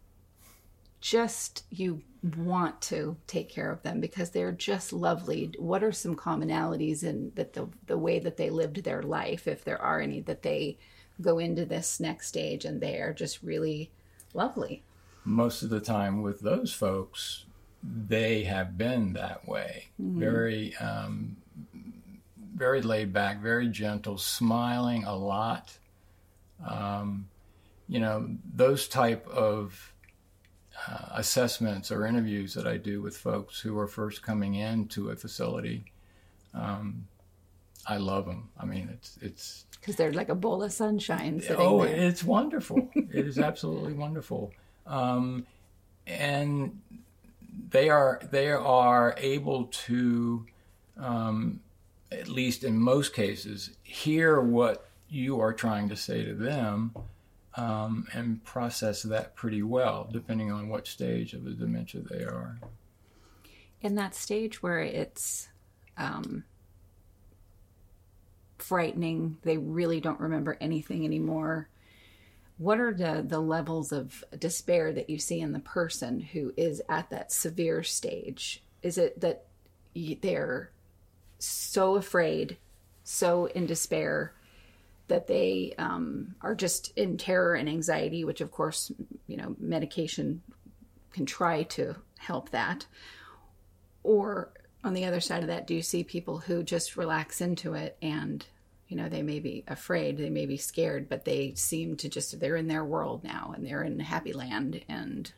Just 1.02 1.66
you 1.70 2.02
want 2.36 2.82
to 2.82 3.16
take 3.28 3.48
care 3.48 3.70
of 3.70 3.84
them 3.84 4.02
because 4.02 4.32
they're 4.32 4.52
just 4.52 4.92
lovely. 4.92 5.52
What 5.60 5.84
are 5.84 5.92
some 5.92 6.16
commonalities 6.16 7.04
in 7.04 7.32
that 7.36 7.54
the 7.54 7.68
the 7.86 7.98
way 7.98 8.18
that 8.18 8.38
they 8.38 8.50
lived 8.50 8.84
their 8.84 9.04
life, 9.04 9.48
if 9.48 9.64
there 9.64 9.80
are 9.80 10.00
any, 10.00 10.22
that 10.22 10.42
they 10.42 10.80
go 11.22 11.38
into 11.38 11.64
this 11.64 12.00
next 12.00 12.28
stage 12.28 12.66
and 12.66 12.82
they 12.82 12.98
are 12.98 13.14
just 13.14 13.44
really 13.44 13.92
lovely? 14.34 14.82
Most 15.26 15.64
of 15.64 15.70
the 15.70 15.80
time 15.80 16.22
with 16.22 16.42
those 16.42 16.72
folks, 16.72 17.46
they 17.84 18.44
have 18.44 18.78
been 18.78 19.14
that 19.14 19.48
way. 19.48 19.88
Mm-hmm. 20.02 20.20
Very, 20.20 20.76
um, 20.78 21.38
very 22.56 22.82
laid 22.82 23.12
back, 23.12 23.42
very 23.42 23.68
gentle, 23.68 24.18
smiling 24.18 25.04
a 25.04 25.16
lot. 25.16 25.78
Um, 26.66 27.28
you 27.88 28.00
know, 28.00 28.30
those 28.54 28.88
type 28.88 29.28
of 29.28 29.94
uh, 30.88 31.10
assessments 31.14 31.92
or 31.92 32.06
interviews 32.06 32.54
that 32.54 32.68
I 32.68 32.78
do 32.78 33.02
with 33.02 33.18
folks 33.18 33.60
who 33.60 33.78
are 33.80 33.88
first 33.88 34.22
coming 34.24 34.56
into 34.56 35.10
a 35.10 35.16
facility, 35.16 35.86
um, 36.54 37.08
I 37.88 37.98
love 37.98 38.26
them. 38.26 38.50
I 38.60 38.66
mean, 38.66 38.90
it's 38.92 39.18
it's 39.22 39.66
because 39.80 39.96
they're 39.96 40.14
like 40.14 40.30
a 40.30 40.36
bowl 40.36 40.64
of 40.64 40.72
sunshine. 40.72 41.42
oh, 41.50 41.84
there. 41.84 41.94
it's 41.94 42.24
wonderful. 42.24 42.90
it 42.96 43.28
is 43.28 43.38
absolutely 43.38 43.94
wonderful 43.94 44.52
um, 44.86 45.46
and 46.08 46.82
they 47.70 47.90
are 47.90 48.20
they 48.32 48.52
are 48.52 49.16
able 49.18 49.66
to, 49.66 50.46
um, 50.98 51.60
at 52.12 52.28
least 52.28 52.64
in 52.64 52.78
most 52.78 53.14
cases, 53.14 53.72
hear 53.84 54.40
what 54.40 54.88
you 55.10 55.40
are 55.40 55.54
trying 55.54 55.90
to 55.90 55.96
say 55.96 56.24
to 56.24 56.34
them. 56.34 56.94
Um, 57.58 58.06
and 58.12 58.44
process 58.44 59.04
that 59.04 59.34
pretty 59.38 59.64
well, 59.64 60.10
depending 60.12 60.52
on 60.52 60.68
what 60.68 60.88
stage 60.88 61.34
of 61.34 61.46
the 61.46 61.52
dementia 61.52 62.02
they 62.02 62.26
are. 62.26 62.60
In 63.80 63.96
that 63.96 64.14
stage 64.14 64.62
where 64.62 64.80
it's 64.80 65.48
um, 65.98 66.44
frightening, 68.58 69.38
they 69.44 69.58
really 69.58 70.02
don't 70.02 70.20
remember 70.20 70.58
anything 70.60 71.06
anymore 71.06 71.70
what 72.58 72.80
are 72.80 72.94
the, 72.94 73.24
the 73.26 73.40
levels 73.40 73.92
of 73.92 74.24
despair 74.38 74.94
that 74.94 75.10
you 75.10 75.20
see 75.20 75.40
in 75.40 75.52
the 75.52 75.60
person 75.60 76.20
who 76.20 76.54
is 76.56 76.82
at 76.88 77.10
that 77.10 77.32
severe 77.32 77.84
stage? 77.84 78.64
Is 78.82 78.98
it 78.98 79.20
that 79.22 79.46
they're 80.22 80.72
so 81.40 81.96
afraid, 81.96 82.58
so 83.04 83.46
in 83.48 83.66
despair 83.66 84.34
that 85.08 85.28
they 85.28 85.74
um, 85.78 86.36
are 86.42 86.56
just 86.56 86.92
in 86.98 87.18
terror 87.18 87.56
and 87.56 87.70
anxiety, 87.70 88.24
which 88.24 88.42
of 88.42 88.52
course, 88.52 88.92
you 89.28 89.38
know, 89.38 89.56
medication 89.60 90.42
can 91.12 91.26
try 91.26 91.64
to 91.64 91.96
help 92.18 92.50
that. 92.50 92.86
Or 94.04 94.52
on 94.84 94.94
the 94.94 95.06
other 95.06 95.20
side 95.20 95.44
of 95.44 95.48
that, 95.48 95.68
do 95.68 95.76
you 95.76 95.82
see 95.82 96.04
people 96.04 96.40
who 96.40 96.64
just 96.64 96.98
relax 96.98 97.42
into 97.42 97.74
it 97.74 97.98
and, 98.02 98.46
you 98.88 98.96
know, 98.96 99.10
they 99.10 99.24
may 99.24 99.40
be 99.40 99.64
afraid, 99.68 100.18
they 100.18 100.30
may 100.30 100.46
be 100.46 100.58
scared, 100.58 101.10
but 101.10 101.26
they 101.26 101.54
seem 101.56 101.96
to 101.98 102.10
just, 102.10 102.40
they're 102.40 102.56
in 102.56 102.68
their 102.68 102.86
world 102.86 103.24
now 103.24 103.54
and 103.56 103.66
they're 103.66 103.84
in 103.84 104.00
happy 104.00 104.34
land. 104.34 104.82
And 104.88 105.32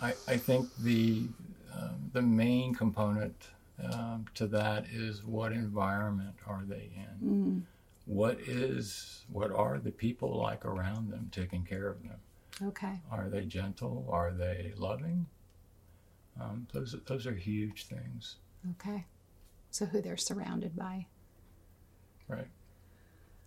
I, 0.00 0.14
I 0.28 0.36
think 0.36 0.68
the, 0.78 1.26
uh, 1.74 1.88
the 2.12 2.22
main 2.22 2.74
component 2.74 3.48
um, 3.82 4.26
to 4.34 4.46
that 4.48 4.86
is 4.92 5.24
what 5.24 5.52
environment 5.52 6.36
are 6.46 6.62
they 6.66 6.90
in? 6.94 7.28
Mm. 7.28 7.62
What 8.06 8.40
is 8.40 9.24
what 9.30 9.52
are 9.52 9.78
the 9.78 9.92
people 9.92 10.36
like 10.36 10.64
around 10.64 11.10
them 11.10 11.28
taking 11.32 11.64
care 11.64 11.88
of 11.88 12.02
them? 12.02 12.18
Okay. 12.68 13.00
Are 13.10 13.28
they 13.28 13.44
gentle? 13.44 14.06
Are 14.10 14.32
they 14.32 14.72
loving? 14.76 15.26
Um, 16.40 16.66
those 16.72 16.96
those 17.06 17.26
are 17.26 17.34
huge 17.34 17.86
things. 17.86 18.36
Okay. 18.72 19.04
So 19.70 19.86
who 19.86 20.02
they're 20.02 20.16
surrounded 20.16 20.76
by. 20.76 21.06
Right. 22.32 22.48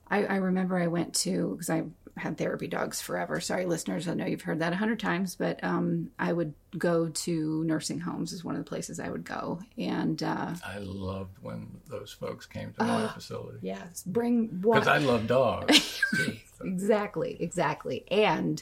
I, 0.07 0.25
I 0.25 0.35
remember 0.37 0.77
I 0.77 0.87
went 0.87 1.13
to 1.15 1.51
because 1.51 1.69
I 1.69 1.83
had 2.17 2.37
therapy 2.37 2.67
dogs 2.67 3.01
forever. 3.01 3.39
Sorry, 3.39 3.65
listeners, 3.65 4.07
I 4.07 4.13
know 4.13 4.25
you've 4.25 4.41
heard 4.41 4.59
that 4.59 4.71
a 4.71 4.75
hundred 4.75 4.99
times, 4.99 5.35
but 5.35 5.61
um, 5.63 6.11
I 6.17 6.31
would 6.31 6.53
go 6.77 7.09
to 7.09 7.63
nursing 7.63 7.99
homes 7.99 8.31
is 8.31 8.43
one 8.43 8.55
of 8.55 8.63
the 8.63 8.69
places 8.69 8.99
I 8.99 9.09
would 9.09 9.25
go, 9.25 9.59
and 9.77 10.21
uh, 10.21 10.53
I 10.65 10.77
loved 10.79 11.37
when 11.41 11.79
those 11.89 12.11
folks 12.11 12.45
came 12.45 12.73
to 12.73 12.83
my 12.83 13.03
uh, 13.05 13.13
facility. 13.13 13.59
Yes, 13.61 14.03
bring 14.05 14.47
because 14.47 14.87
I 14.87 14.99
love 14.99 15.27
dogs. 15.27 16.01
exactly, 16.63 17.37
exactly, 17.39 18.05
and 18.09 18.61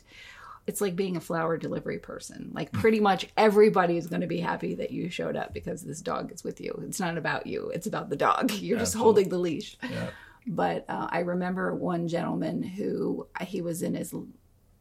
it's 0.66 0.82
like 0.82 0.96
being 0.96 1.18
a 1.18 1.22
flower 1.22 1.58
delivery 1.58 2.00
person. 2.00 2.52
Like 2.54 2.72
pretty 2.72 3.00
much 3.00 3.28
everybody 3.36 3.98
is 3.98 4.08
going 4.08 4.22
to 4.22 4.28
be 4.28 4.40
happy 4.40 4.76
that 4.76 4.92
you 4.92 5.10
showed 5.10 5.36
up 5.36 5.54
because 5.54 5.82
this 5.82 6.02
dog 6.02 6.32
is 6.32 6.44
with 6.44 6.62
you. 6.62 6.82
It's 6.86 7.00
not 7.00 7.18
about 7.18 7.48
you; 7.48 7.70
it's 7.74 7.88
about 7.88 8.10
the 8.10 8.16
dog. 8.16 8.52
You're 8.52 8.78
Absolutely. 8.78 8.80
just 8.80 8.96
holding 8.96 9.30
the 9.30 9.38
leash. 9.38 9.78
Yeah. 9.90 10.10
But 10.46 10.86
uh, 10.90 11.08
I 11.10 11.20
remember 11.20 11.74
one 11.74 12.08
gentleman 12.08 12.64
who 12.64 13.28
he 13.42 13.62
was 13.62 13.82
in 13.82 13.96
his 13.96 14.14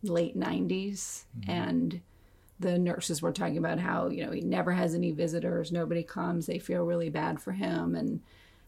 late 0.02 0.36
90s 0.36 1.24
mm-hmm. 1.38 1.50
and 1.50 2.00
the 2.58 2.78
nurses 2.78 3.22
were 3.22 3.32
talking 3.32 3.58
about 3.58 3.78
how 3.78 4.08
you 4.08 4.24
know 4.24 4.32
he 4.32 4.40
never 4.40 4.72
has 4.72 4.94
any 4.94 5.12
visitors 5.12 5.72
nobody 5.72 6.02
comes 6.02 6.46
they 6.46 6.58
feel 6.58 6.82
really 6.82 7.08
bad 7.08 7.40
for 7.40 7.52
him 7.52 7.94
and 7.94 8.20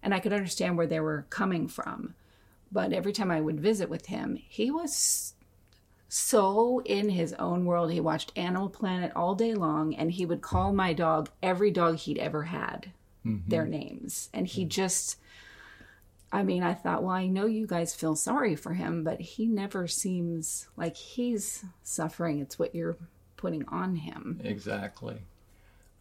and 0.03 0.15
i 0.15 0.21
could 0.21 0.33
understand 0.33 0.77
where 0.77 0.87
they 0.87 1.01
were 1.01 1.27
coming 1.31 1.67
from 1.67 2.15
but 2.71 2.93
every 2.93 3.13
time 3.13 3.31
i 3.31 3.41
would 3.41 3.61
visit 3.61 3.89
with 3.89 4.07
him 4.07 4.37
he 4.49 4.71
was 4.71 5.34
so 6.15 6.81
in 6.85 7.09
his 7.09 7.33
own 7.41 7.65
world 7.65 7.91
he 7.91 7.99
watched 7.99 8.31
animal 8.37 8.69
planet 8.69 9.11
all 9.17 9.35
day 9.35 9.53
long 9.53 9.93
and 9.97 10.13
he 10.13 10.25
would 10.25 10.41
call 10.41 10.73
my 10.73 10.93
dog 10.93 11.29
every 11.43 11.73
dog 11.73 11.97
he'd 11.97 12.19
ever 12.19 12.45
had 12.45 12.93
mm-hmm. 13.27 13.49
their 13.49 13.67
names 13.67 14.29
and 14.33 14.47
he 14.47 14.65
just 14.65 15.19
I 16.33 16.43
mean, 16.43 16.65
I 16.65 16.75
thought, 16.75 17.05
well, 17.05 17.15
I 17.15 17.29
know 17.29 17.47
you 17.47 17.65
guys 17.65 17.95
feel 17.95 18.17
sorry 18.17 18.57
for 18.57 18.75
him, 18.75 19.05
but 19.05 19.21
he 19.21 19.47
never 19.47 19.87
seems 19.87 20.67
like 20.77 20.97
he's 20.97 21.65
suffering. 21.85 22.41
It's 22.41 22.59
what 22.59 22.75
you're 22.75 22.97
putting 23.37 23.65
on 23.69 23.95
him. 23.95 24.41
Exactly. 24.43 25.19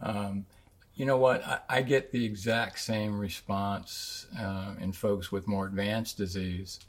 Um, 0.02 0.48
you 0.96 1.06
know 1.06 1.18
what? 1.18 1.46
I, 1.46 1.60
I, 1.70 1.82
get 1.84 2.12
the 2.12 2.26
exact 2.26 2.80
same 2.80 3.20
response 3.20 4.26
uh, 4.36 4.74
in 4.82 4.92
folks 4.92 5.32
with 5.32 5.48
more 5.48 5.68
advanced 5.68 6.18
disease 6.18 6.80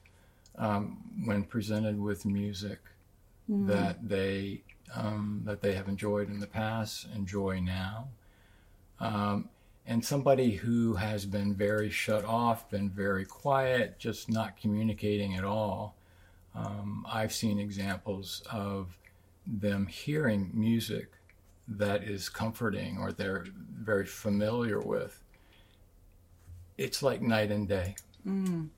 um, 0.57 1.03
when 1.27 1.45
presented 1.45 2.01
with 2.01 2.25
music 2.25 2.79
mm. 3.51 3.67
that 3.67 4.09
they 4.09 4.63
um, 4.95 5.43
that 5.45 5.61
they 5.61 5.75
have 5.75 5.89
enjoyed 5.89 6.29
in 6.29 6.41
the 6.41 6.47
past, 6.47 7.07
enjoy 7.15 7.61
now. 7.61 8.09
Um, 9.01 9.49
and 9.87 10.05
somebody 10.05 10.53
who 10.53 10.95
has 10.95 11.27
been 11.27 11.55
very 11.55 11.91
shut 11.91 12.25
off, 12.25 12.71
been 12.71 12.89
very 12.91 13.25
quiet, 13.25 13.99
just 13.99 14.31
not 14.31 14.57
communicating 14.57 15.37
at 15.37 15.45
all. 15.45 15.97
Um, 16.55 17.05
I've 17.11 17.33
seen 17.33 17.59
examples 17.59 18.43
of 18.51 18.97
them 19.47 19.87
hearing 19.87 20.51
music 20.55 21.11
that 21.69 22.05
is 22.05 22.29
comforting 22.29 22.99
or 22.99 23.13
they're 23.13 23.47
very 23.77 24.07
familiar 24.07 24.81
with. 24.81 25.23
It's 26.79 27.03
like 27.03 27.21
night 27.21 27.51
and 27.51 27.69
day. 27.69 27.97
Mm. 28.27 28.69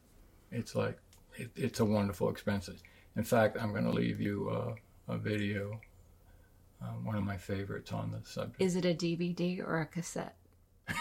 It's 0.51 0.75
like 0.75 0.99
it, 1.37 1.51
it's 1.55 1.81
a 1.81 1.85
wonderful 1.85 2.31
experience. 2.31 2.69
In 3.17 3.25
fact, 3.25 3.57
I'm 3.61 3.73
going 3.73 3.85
to 3.85 3.91
leave 3.91 4.21
you 4.21 4.51
uh, 4.51 4.75
a 5.13 5.17
video, 5.17 5.81
uh, 6.83 6.89
one 7.03 7.17
of 7.17 7.25
my 7.25 7.37
favorites 7.39 7.93
on 7.93 8.11
the 8.11 8.21
subject. 8.29 8.61
Is 8.61 8.77
it 8.77 8.85
a 8.85 8.95
DVD 8.95 9.61
or 9.61 9.81
a 9.81 9.87
cassette? 9.87 10.37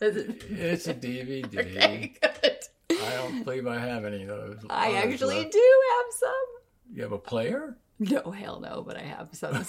it's 0.00 0.86
a 0.86 0.94
DVD. 0.94 1.58
Okay, 1.58 2.14
good. 2.20 2.58
I 2.90 3.10
don't 3.16 3.44
believe 3.44 3.66
I 3.66 3.78
have 3.78 4.04
any 4.04 4.22
of 4.22 4.28
those. 4.28 4.58
I 4.70 4.92
actually 4.94 5.38
left. 5.38 5.52
do 5.52 5.82
have 5.90 6.06
some. 6.18 6.94
You 6.94 7.02
have 7.02 7.12
a 7.12 7.18
player? 7.18 7.76
No, 7.98 8.30
hell 8.30 8.60
no, 8.60 8.82
but 8.86 8.96
I 8.96 9.02
have 9.02 9.28
some 9.32 9.54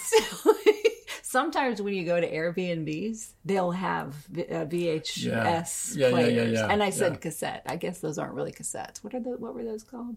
Sometimes 1.30 1.80
when 1.80 1.94
you 1.94 2.04
go 2.04 2.20
to 2.20 2.28
Airbnbs, 2.28 3.34
they'll 3.44 3.70
have 3.70 4.16
uh, 4.32 4.66
VHS 4.66 5.16
yeah. 5.24 5.64
Yeah, 5.94 6.10
players, 6.10 6.58
yeah, 6.58 6.66
and 6.66 6.82
I 6.82 6.90
said 6.90 7.20
cassette. 7.20 7.62
I 7.66 7.76
guess 7.76 8.00
those 8.00 8.18
aren't 8.18 8.34
really 8.34 8.50
cassettes. 8.50 9.04
What 9.04 9.14
are 9.14 9.20
the? 9.20 9.36
What 9.36 9.54
were 9.54 9.62
those 9.62 9.84
called? 9.84 10.16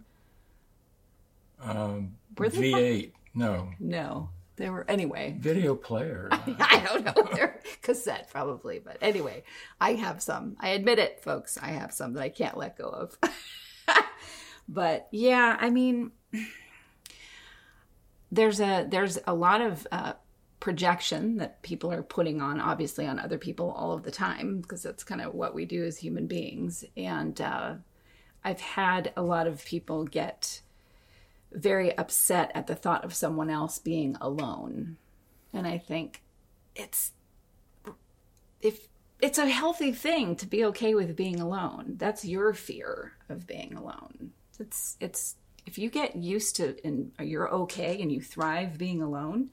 Um, 1.61 2.15
V8. 2.33 2.71
Called? 2.71 3.11
No. 3.35 3.69
No. 3.79 4.29
They 4.55 4.71
were 4.71 4.89
anyway. 4.89 5.35
Video 5.39 5.75
player. 5.75 6.29
I 6.31 6.83
don't 6.83 7.05
know. 7.05 7.29
They're 7.31 7.61
cassette 7.83 8.31
probably, 8.31 8.79
but 8.79 8.97
anyway, 8.99 9.43
I 9.79 9.93
have 9.93 10.19
some. 10.19 10.57
I 10.59 10.69
admit 10.69 10.97
it, 10.97 11.19
folks. 11.21 11.59
I 11.61 11.67
have 11.67 11.93
some 11.93 12.13
that 12.13 12.23
I 12.23 12.29
can't 12.29 12.57
let 12.57 12.75
go 12.75 12.89
of. 12.89 13.19
but 14.67 15.09
yeah, 15.11 15.57
I 15.59 15.69
mean, 15.69 16.09
there's 18.31 18.59
a 18.59 18.87
there's 18.89 19.19
a 19.27 19.35
lot 19.35 19.61
of 19.61 19.85
uh, 19.91 20.13
projection 20.63 21.35
that 21.35 21.61
people 21.61 21.91
are 21.91 22.01
putting 22.01 22.39
on, 22.39 22.61
obviously, 22.61 23.05
on 23.05 23.19
other 23.19 23.37
people 23.37 23.69
all 23.71 23.91
of 23.91 24.03
the 24.03 24.11
time 24.11 24.61
because 24.61 24.81
that's 24.81 25.03
kind 25.03 25.19
of 25.19 25.33
what 25.33 25.53
we 25.53 25.65
do 25.65 25.83
as 25.83 25.97
human 25.97 26.25
beings. 26.25 26.85
And 26.95 27.39
uh, 27.41 27.73
I've 28.45 28.61
had 28.61 29.11
a 29.17 29.23
lot 29.23 29.45
of 29.45 29.65
people 29.65 30.05
get 30.05 30.61
very 31.51 31.95
upset 31.97 32.49
at 32.55 32.67
the 32.67 32.75
thought 32.75 33.03
of 33.03 33.13
someone 33.13 33.49
else 33.49 33.77
being 33.77 34.15
alone. 34.21 34.95
And 35.51 35.67
I 35.67 35.79
think 35.79 36.23
it's 36.77 37.11
if 38.61 38.87
it's 39.19 39.37
a 39.37 39.49
healthy 39.49 39.91
thing 39.91 40.37
to 40.37 40.47
be 40.47 40.63
okay 40.63 40.95
with 40.95 41.13
being 41.17 41.41
alone. 41.41 41.95
That's 41.97 42.23
your 42.23 42.53
fear 42.53 43.11
of 43.27 43.45
being 43.45 43.73
alone. 43.73 44.31
It's 44.57 44.95
it's 45.01 45.35
if 45.65 45.77
you 45.77 45.89
get 45.89 46.15
used 46.15 46.55
to 46.55 46.77
and 46.85 47.11
you're 47.19 47.49
okay 47.49 48.01
and 48.01 48.09
you 48.09 48.21
thrive 48.21 48.77
being 48.77 49.01
alone, 49.01 49.49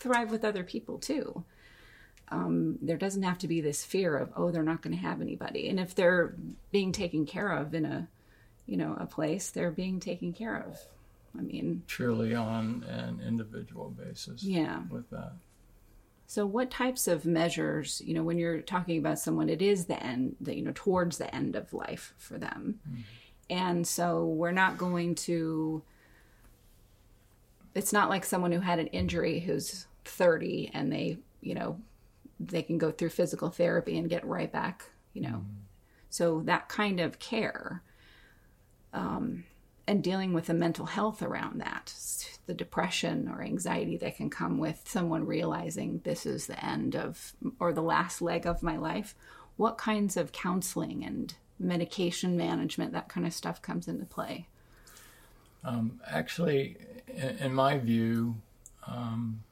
thrive 0.00 0.30
with 0.30 0.44
other 0.44 0.64
people 0.64 0.98
too. 0.98 1.44
Um, 2.28 2.78
there 2.82 2.96
doesn't 2.96 3.22
have 3.22 3.38
to 3.38 3.48
be 3.48 3.60
this 3.60 3.84
fear 3.84 4.16
of 4.16 4.32
oh 4.36 4.50
they're 4.50 4.62
not 4.62 4.82
going 4.82 4.94
to 4.94 5.02
have 5.02 5.20
anybody, 5.20 5.68
and 5.68 5.78
if 5.78 5.94
they're 5.94 6.34
being 6.72 6.92
taken 6.92 7.26
care 7.26 7.50
of 7.52 7.74
in 7.74 7.84
a 7.84 8.08
you 8.66 8.76
know 8.76 8.96
a 8.98 9.06
place, 9.06 9.50
they're 9.50 9.70
being 9.70 10.00
taken 10.00 10.32
care 10.32 10.56
of. 10.56 10.78
I 11.38 11.42
mean, 11.42 11.82
truly 11.86 12.34
on 12.34 12.84
an 12.88 13.20
individual 13.26 13.90
basis. 13.90 14.42
Yeah. 14.42 14.82
With 14.90 15.08
that. 15.10 15.32
So, 16.26 16.46
what 16.46 16.70
types 16.70 17.08
of 17.08 17.24
measures, 17.24 18.00
you 18.04 18.14
know, 18.14 18.22
when 18.22 18.38
you're 18.38 18.60
talking 18.60 18.98
about 18.98 19.18
someone, 19.18 19.48
it 19.48 19.60
is 19.60 19.86
the 19.86 20.00
end, 20.00 20.36
the, 20.40 20.56
you 20.56 20.62
know, 20.62 20.72
towards 20.74 21.18
the 21.18 21.34
end 21.34 21.56
of 21.56 21.72
life 21.72 22.14
for 22.18 22.38
them. 22.38 22.78
Mm-hmm. 22.88 23.00
And 23.50 23.86
so, 23.86 24.24
we're 24.26 24.52
not 24.52 24.78
going 24.78 25.16
to, 25.16 25.82
it's 27.74 27.92
not 27.92 28.08
like 28.08 28.24
someone 28.24 28.52
who 28.52 28.60
had 28.60 28.78
an 28.78 28.86
injury 28.88 29.40
who's 29.40 29.86
30 30.04 30.70
and 30.72 30.92
they, 30.92 31.18
you 31.40 31.54
know, 31.54 31.78
they 32.38 32.62
can 32.62 32.78
go 32.78 32.90
through 32.90 33.10
physical 33.10 33.50
therapy 33.50 33.98
and 33.98 34.08
get 34.08 34.24
right 34.26 34.50
back, 34.50 34.84
you 35.12 35.22
know. 35.22 35.28
Mm-hmm. 35.28 35.60
So, 36.08 36.40
that 36.40 36.68
kind 36.68 36.98
of 36.98 37.18
care. 37.18 37.82
Um, 38.92 39.44
and 39.86 40.02
dealing 40.02 40.32
with 40.32 40.46
the 40.46 40.54
mental 40.54 40.86
health 40.86 41.22
around 41.22 41.60
that 41.60 41.94
the 42.46 42.54
depression 42.54 43.28
or 43.28 43.42
anxiety 43.42 43.96
that 43.96 44.16
can 44.16 44.30
come 44.30 44.58
with 44.58 44.82
someone 44.84 45.26
realizing 45.26 46.00
this 46.04 46.26
is 46.26 46.46
the 46.46 46.64
end 46.64 46.96
of 46.96 47.32
or 47.60 47.72
the 47.72 47.82
last 47.82 48.20
leg 48.20 48.46
of 48.46 48.62
my 48.62 48.76
life 48.76 49.14
what 49.60 49.76
kinds 49.76 50.16
of 50.16 50.32
counseling 50.32 51.04
and 51.04 51.34
medication 51.58 52.34
management, 52.34 52.94
that 52.94 53.10
kind 53.10 53.26
of 53.26 53.34
stuff 53.34 53.60
comes 53.60 53.88
into 53.88 54.06
play? 54.06 54.48
Um, 55.62 56.00
actually, 56.10 56.78
in, 57.06 57.36
in, 57.36 57.54
my 57.54 57.76
view, 57.76 58.36
um, 58.86 59.42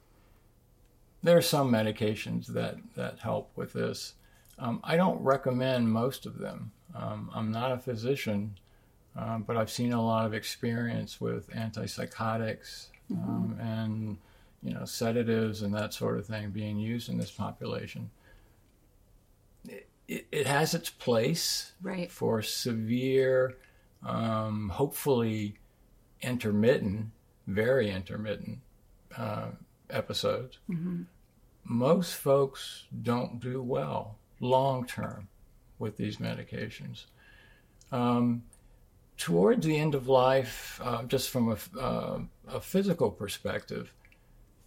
there 1.23 1.37
are 1.37 1.41
some 1.41 1.71
medications 1.71 2.47
that, 2.47 2.77
that 2.95 3.19
help 3.19 3.51
with 3.55 3.73
this. 3.73 4.13
Um, 4.57 4.79
I 4.83 4.95
don't 4.95 5.21
recommend 5.21 5.91
most 5.91 6.25
of 6.25 6.37
them. 6.37 6.71
Um, 6.95 7.29
I'm 7.33 7.51
not 7.51 7.71
a 7.71 7.77
physician, 7.77 8.57
um, 9.15 9.43
but 9.43 9.57
I've 9.57 9.69
seen 9.69 9.93
a 9.93 10.03
lot 10.03 10.25
of 10.25 10.33
experience 10.33 11.19
with 11.19 11.49
antipsychotics 11.51 12.87
mm-hmm. 13.11 13.59
and 13.59 14.17
you 14.61 14.73
know 14.73 14.85
sedatives 14.85 15.61
and 15.61 15.73
that 15.73 15.93
sort 15.93 16.17
of 16.17 16.25
thing 16.25 16.49
being 16.49 16.77
used 16.77 17.09
in 17.09 17.17
this 17.17 17.31
population. 17.31 18.09
It, 19.67 19.87
it, 20.07 20.27
it 20.31 20.47
has 20.47 20.73
its 20.73 20.89
place 20.89 21.73
right. 21.81 22.11
for 22.11 22.41
severe, 22.41 23.57
um, 24.05 24.69
hopefully 24.69 25.55
intermittent, 26.21 27.11
very 27.47 27.89
intermittent 27.89 28.59
uh, 29.15 29.49
episodes. 29.89 30.59
Mm-hmm. 30.69 31.03
Most 31.65 32.15
folks 32.15 32.85
don't 33.01 33.39
do 33.39 33.61
well 33.61 34.17
long 34.39 34.85
term 34.85 35.27
with 35.77 35.97
these 35.97 36.17
medications. 36.17 37.05
Um, 37.91 38.43
towards 39.17 39.65
the 39.65 39.77
end 39.77 39.95
of 39.95 40.07
life, 40.07 40.79
uh, 40.83 41.03
just 41.03 41.29
from 41.29 41.51
a, 41.51 41.79
uh, 41.79 42.19
a, 42.47 42.61
physical 42.61 43.11
perspective, 43.11 43.91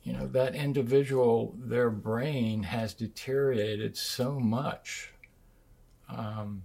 you 0.03 0.13
know, 0.13 0.27
that 0.29 0.55
individual, 0.55 1.55
their 1.59 1.91
brain 1.91 2.65
has 2.65 2.95
deteriorated 2.95 3.97
so 3.97 4.39
much. 4.41 5.13
Um, 6.09 6.65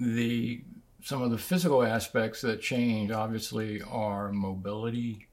the 0.00 0.62
some 1.02 1.22
of 1.22 1.30
the 1.30 1.38
physical 1.38 1.84
aspects 1.84 2.40
that 2.40 2.60
change 2.60 3.12
obviously 3.12 3.80
are 3.82 4.32
mobility, 4.32 5.28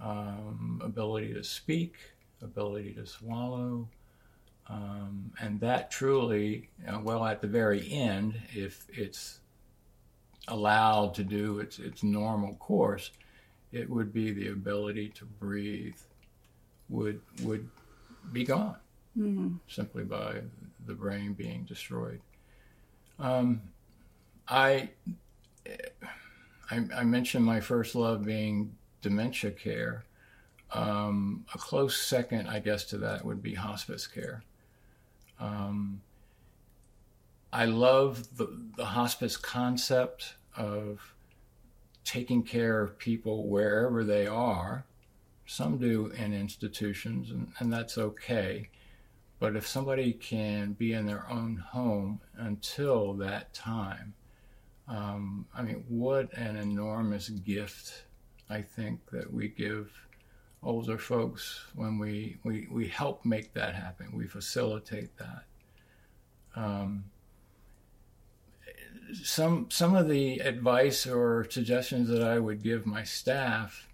um, 0.00 0.80
ability 0.84 1.32
to 1.34 1.44
speak, 1.44 1.96
ability 2.42 2.92
to 2.94 3.06
swallow, 3.06 3.88
um, 4.68 5.30
and 5.40 5.60
that 5.60 5.90
truly, 5.90 6.68
uh, 6.88 6.98
well, 7.02 7.24
at 7.24 7.40
the 7.40 7.48
very 7.48 7.90
end, 7.92 8.40
if 8.52 8.86
it's 8.92 9.40
allowed 10.48 11.14
to 11.14 11.24
do 11.24 11.58
its, 11.58 11.78
its 11.78 12.02
normal 12.02 12.54
course, 12.54 13.10
it 13.72 13.88
would 13.88 14.12
be 14.12 14.32
the 14.32 14.48
ability 14.48 15.08
to 15.10 15.24
breathe 15.24 15.96
would 16.88 17.20
would 17.42 17.68
be 18.32 18.44
gone 18.44 18.76
mm-hmm. 19.18 19.54
simply 19.68 20.04
by 20.04 20.40
the 20.86 20.94
brain 20.94 21.32
being 21.32 21.64
destroyed. 21.64 22.20
Um, 23.18 23.62
I, 24.48 24.90
I, 26.70 26.84
I 26.94 27.04
mentioned 27.04 27.44
my 27.44 27.60
first 27.60 27.94
love 27.94 28.24
being 28.24 28.76
dementia 29.04 29.50
care. 29.50 30.04
Um, 30.72 31.44
a 31.54 31.58
close 31.58 31.96
second, 31.96 32.48
I 32.48 32.58
guess, 32.58 32.84
to 32.86 32.98
that 32.98 33.24
would 33.24 33.42
be 33.42 33.54
hospice 33.54 34.06
care. 34.06 34.42
Um, 35.38 36.00
I 37.52 37.66
love 37.66 38.36
the, 38.36 38.48
the 38.76 38.86
hospice 38.86 39.36
concept 39.36 40.34
of 40.56 41.14
taking 42.04 42.42
care 42.42 42.80
of 42.82 42.98
people 42.98 43.46
wherever 43.46 44.02
they 44.04 44.26
are. 44.26 44.86
Some 45.46 45.76
do 45.76 46.06
in 46.06 46.32
institutions, 46.32 47.30
and, 47.30 47.52
and 47.58 47.70
that's 47.72 47.98
okay. 47.98 48.70
But 49.38 49.56
if 49.56 49.66
somebody 49.66 50.14
can 50.14 50.72
be 50.72 50.94
in 50.94 51.04
their 51.04 51.30
own 51.30 51.56
home 51.56 52.20
until 52.36 53.12
that 53.14 53.52
time, 53.52 54.14
um, 54.88 55.46
I 55.54 55.62
mean, 55.62 55.84
what 55.88 56.32
an 56.32 56.56
enormous 56.56 57.28
gift 57.28 58.04
I 58.50 58.62
think 58.62 59.10
that 59.10 59.32
we 59.32 59.48
give 59.48 59.92
older 60.62 60.98
folks 60.98 61.64
when 61.74 61.98
we, 61.98 62.38
we, 62.44 62.68
we 62.70 62.88
help 62.88 63.24
make 63.24 63.54
that 63.54 63.74
happen. 63.74 64.10
We 64.12 64.26
facilitate 64.26 65.16
that. 65.18 65.44
Um, 66.56 67.04
some 69.22 69.68
some 69.70 69.94
of 69.94 70.08
the 70.08 70.38
advice 70.38 71.06
or 71.06 71.46
suggestions 71.50 72.08
that 72.08 72.22
I 72.22 72.38
would 72.38 72.62
give 72.62 72.86
my 72.86 73.04
staff 73.04 73.88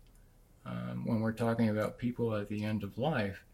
um, 0.65 1.03
when 1.05 1.21
we're 1.21 1.33
talking 1.33 1.69
about 1.69 1.99
people 1.99 2.35
at 2.35 2.49
the 2.49 2.65
end 2.65 2.83
of 2.83 2.99
life, 2.99 3.45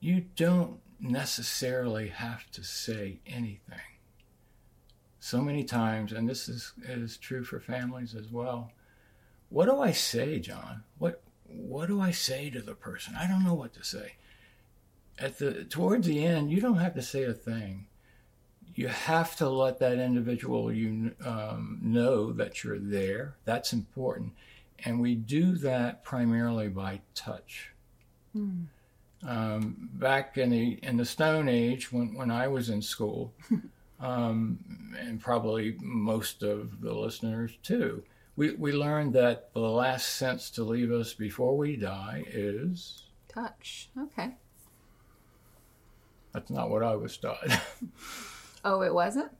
you 0.00 0.24
don't 0.36 0.80
necessarily 1.00 2.08
have 2.08 2.50
to 2.52 2.62
say 2.64 3.20
anything. 3.26 3.78
So 5.20 5.40
many 5.40 5.64
times, 5.64 6.12
and 6.12 6.28
this 6.28 6.48
is, 6.48 6.72
is 6.84 7.16
true 7.16 7.44
for 7.44 7.60
families 7.60 8.14
as 8.14 8.28
well. 8.30 8.70
What 9.50 9.66
do 9.66 9.80
I 9.80 9.92
say, 9.92 10.38
John? 10.38 10.84
What 10.98 11.22
what 11.46 11.86
do 11.86 12.00
I 12.00 12.10
say 12.10 12.50
to 12.50 12.60
the 12.60 12.74
person? 12.74 13.14
I 13.18 13.26
don't 13.26 13.44
know 13.44 13.54
what 13.54 13.72
to 13.74 13.84
say. 13.84 14.14
At 15.18 15.38
the 15.38 15.64
towards 15.64 16.06
the 16.06 16.24
end, 16.24 16.50
you 16.50 16.60
don't 16.60 16.78
have 16.78 16.94
to 16.94 17.02
say 17.02 17.24
a 17.24 17.32
thing. 17.32 17.86
You 18.74 18.88
have 18.88 19.34
to 19.36 19.48
let 19.48 19.78
that 19.80 19.98
individual 19.98 20.72
you 20.72 21.12
um, 21.24 21.80
know 21.82 22.32
that 22.32 22.62
you're 22.62 22.78
there. 22.78 23.36
That's 23.44 23.72
important, 23.72 24.34
and 24.84 25.00
we 25.00 25.14
do 25.14 25.56
that 25.56 26.04
primarily 26.04 26.68
by 26.68 27.00
touch. 27.14 27.72
Mm. 28.36 28.66
Um, 29.26 29.88
back 29.94 30.38
in 30.38 30.50
the 30.50 30.78
in 30.82 30.98
the 30.98 31.04
Stone 31.04 31.48
Age, 31.48 31.90
when 31.90 32.14
when 32.14 32.30
I 32.30 32.46
was 32.46 32.68
in 32.68 32.82
school, 32.82 33.32
um, 34.00 34.94
and 34.96 35.20
probably 35.20 35.76
most 35.80 36.42
of 36.44 36.80
the 36.80 36.92
listeners 36.92 37.56
too 37.62 38.04
we, 38.38 38.52
we 38.52 38.70
learned 38.70 39.14
that 39.14 39.52
the 39.52 39.58
last 39.58 40.14
sense 40.14 40.48
to 40.50 40.62
leave 40.62 40.92
us 40.92 41.12
before 41.12 41.56
we 41.56 41.74
die 41.74 42.22
is 42.28 43.02
touch. 43.26 43.90
Okay. 43.98 44.36
That's 46.32 46.48
not 46.48 46.70
what 46.70 46.84
I 46.84 46.94
was 46.94 47.16
taught. 47.16 47.60
oh, 48.64 48.82
it 48.82 48.94
wasn't? 48.94 49.32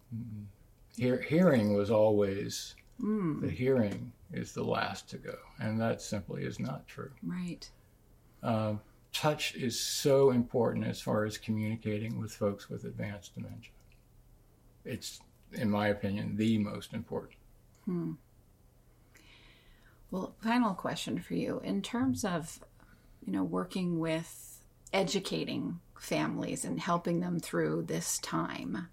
Hear, 0.97 1.23
hearing 1.23 1.75
was 1.75 1.93
always 1.93 2.75
mm. 3.01 3.41
the 3.41 3.49
hearing 3.49 4.11
is 4.33 4.53
the 4.53 4.65
last 4.65 5.09
to 5.11 5.19
go, 5.19 5.37
and 5.61 5.81
that 5.81 6.03
simply 6.03 6.43
is 6.43 6.59
not 6.59 6.89
true. 6.89 7.13
Right. 7.23 7.71
Uh, 8.43 8.75
touch 9.13 9.55
is 9.55 9.79
so 9.79 10.33
important 10.33 10.85
as 10.85 11.01
far 11.01 11.25
as 11.25 11.39
communicating 11.39 12.19
with 12.19 12.33
folks 12.33 12.69
with 12.69 12.83
advanced 12.83 13.37
dementia. 13.37 13.71
It's, 14.85 15.21
in 15.53 15.71
my 15.71 15.87
opinion, 15.87 16.35
the 16.35 16.59
most 16.59 16.95
important. 16.95 17.39
Hmm. 17.85 18.15
Well, 20.11 20.35
final 20.41 20.75
question 20.75 21.19
for 21.19 21.35
you. 21.35 21.61
In 21.63 21.83
terms 21.83 22.25
of, 22.25 22.61
you 23.25 23.33
know, 23.33 23.45
working 23.45 23.99
with 23.99 24.63
educating 24.93 25.81
families 25.99 26.65
and 26.65 26.81
helping 26.81 27.21
them 27.21 27.39
through 27.39 27.83
this 27.83 28.19
time, 28.19 28.89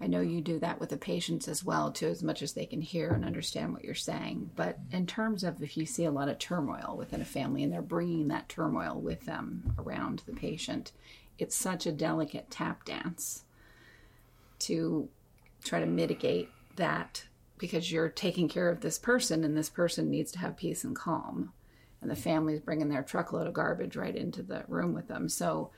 I 0.00 0.06
know 0.06 0.22
you 0.22 0.40
do 0.40 0.58
that 0.60 0.80
with 0.80 0.88
the 0.88 0.96
patients 0.96 1.46
as 1.46 1.62
well, 1.62 1.92
too, 1.92 2.06
as 2.06 2.22
much 2.22 2.40
as 2.40 2.54
they 2.54 2.64
can 2.64 2.80
hear 2.80 3.10
and 3.10 3.22
understand 3.22 3.74
what 3.74 3.84
you're 3.84 3.94
saying. 3.94 4.50
But 4.56 4.78
in 4.90 5.06
terms 5.06 5.44
of 5.44 5.62
if 5.62 5.76
you 5.76 5.84
see 5.84 6.06
a 6.06 6.10
lot 6.10 6.30
of 6.30 6.38
turmoil 6.38 6.94
within 6.96 7.20
a 7.20 7.26
family 7.26 7.62
and 7.62 7.70
they're 7.70 7.82
bringing 7.82 8.28
that 8.28 8.48
turmoil 8.48 8.98
with 8.98 9.26
them 9.26 9.74
around 9.78 10.22
the 10.24 10.32
patient, 10.32 10.92
it's 11.38 11.54
such 11.54 11.84
a 11.84 11.92
delicate 11.92 12.50
tap 12.50 12.86
dance 12.86 13.44
to 14.60 15.10
try 15.62 15.80
to 15.80 15.86
mitigate 15.86 16.48
that 16.76 17.24
because 17.60 17.92
you're 17.92 18.08
taking 18.08 18.48
care 18.48 18.70
of 18.70 18.80
this 18.80 18.98
person 18.98 19.44
and 19.44 19.56
this 19.56 19.68
person 19.68 20.10
needs 20.10 20.32
to 20.32 20.38
have 20.38 20.56
peace 20.56 20.82
and 20.82 20.96
calm. 20.96 21.52
And 22.00 22.10
the 22.10 22.16
family's 22.16 22.60
bringing 22.60 22.88
their 22.88 23.02
truckload 23.02 23.46
of 23.46 23.52
garbage 23.52 23.94
right 23.94 24.16
into 24.16 24.42
the 24.42 24.64
room 24.66 24.94
with 24.94 25.06
them. 25.06 25.28
So 25.28 25.70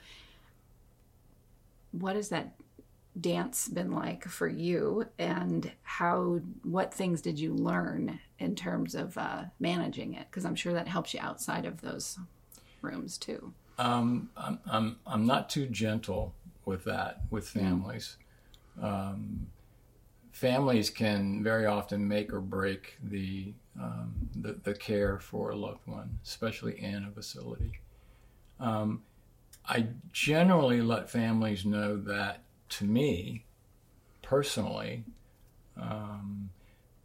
what 1.91 2.15
has 2.15 2.29
that 2.29 2.55
dance 3.21 3.69
been 3.69 3.91
like 3.91 4.25
for 4.29 4.47
you? 4.47 5.09
And 5.19 5.73
how 5.83 6.41
what 6.63 6.95
things 6.95 7.21
did 7.21 7.41
you 7.41 7.53
learn 7.53 8.21
in 8.39 8.55
terms 8.55 8.95
of 8.95 9.19
uh, 9.19 9.45
managing 9.59 10.15
it? 10.15 10.29
Because 10.31 10.45
i'm 10.45 10.55
sure 10.55 10.73
that 10.73 10.87
helps 10.87 11.13
you 11.13 11.21
outside 11.21 11.67
of 11.67 11.81
those 11.81 12.17
rooms 12.81 13.19
too. 13.19 13.53
Um, 13.79 14.31
I'm, 14.37 14.61
I'm, 14.71 14.97
I'm 15.05 15.27
not 15.27 15.51
too 15.51 15.67
gentle 15.67 16.35
with 16.65 16.85
that 16.85 17.23
with 17.31 17.49
families. 17.49 18.17
Mm. 18.79 18.85
um, 18.85 19.47
families 20.33 20.91
can 20.91 21.43
very 21.43 21.67
often 21.67 22.09
make 22.09 22.33
or 22.33 22.41
break 22.41 22.97
the, 23.03 23.53
um, 23.81 24.13
the, 24.35 24.55
the, 24.65 24.75
care 24.75 25.19
for 25.19 25.51
a 25.51 25.57
loved 25.57 25.87
one, 25.87 26.19
especially 26.25 26.83
in 26.83 27.05
a 27.05 27.11
facility. 27.11 27.81
Um, 28.59 29.03
I 29.69 29.87
generally 30.13 30.81
let 30.81 31.09
families 31.09 31.65
know 31.65 31.97
that 31.99 32.41
to 32.71 32.85
me, 32.85 33.45
personally, 34.23 35.05
um, 35.81 36.51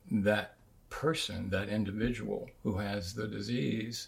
that 0.09 0.55
person, 0.89 1.49
that 1.49 1.69
individual 1.69 2.49
who 2.63 2.77
has 2.77 3.13
the 3.13 3.27
disease, 3.27 4.07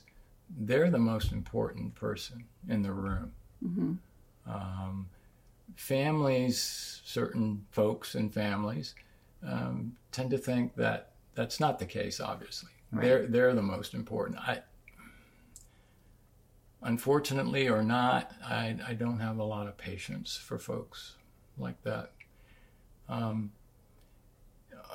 they're 0.58 0.90
the 0.90 0.98
most 0.98 1.32
important 1.32 1.94
person 1.94 2.46
in 2.70 2.82
the 2.82 2.92
room. 2.92 3.32
Mm-hmm. 3.64 3.94
Um, 4.52 5.08
families, 5.80 7.02
certain 7.06 7.66
folks 7.72 8.14
and 8.14 8.34
families, 8.34 8.96
um, 9.48 9.96
tend 10.12 10.30
to 10.30 10.38
think 10.38 10.76
that 10.76 11.14
that's 11.36 11.60
not 11.60 11.80
the 11.80 11.86
case. 11.86 12.20
Obviously, 12.20 12.70
right. 12.92 13.02
they're 13.02 13.28
they're 13.28 13.54
the 13.54 13.62
most 13.62 13.94
important. 13.94 14.38
I, 14.40 14.62
unfortunately 16.84 17.70
or 17.70 17.82
not, 17.82 18.34
I 18.44 18.76
I 18.86 18.94
don't 18.94 19.20
have 19.20 19.38
a 19.38 19.44
lot 19.44 19.68
of 19.68 19.78
patience 19.78 20.36
for 20.36 20.60
folks 20.60 21.16
like 21.58 21.82
that. 21.84 22.12
Um, 23.08 23.52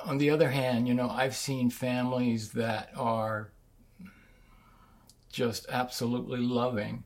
on 0.05 0.19
the 0.19 0.29
other 0.29 0.51
hand, 0.51 0.87
you 0.87 0.93
know, 0.93 1.09
I've 1.09 1.35
seen 1.35 1.71
families 1.71 2.51
that 2.51 2.91
are 2.95 3.49
just 5.31 5.65
absolutely 5.67 6.39
loving. 6.39 7.05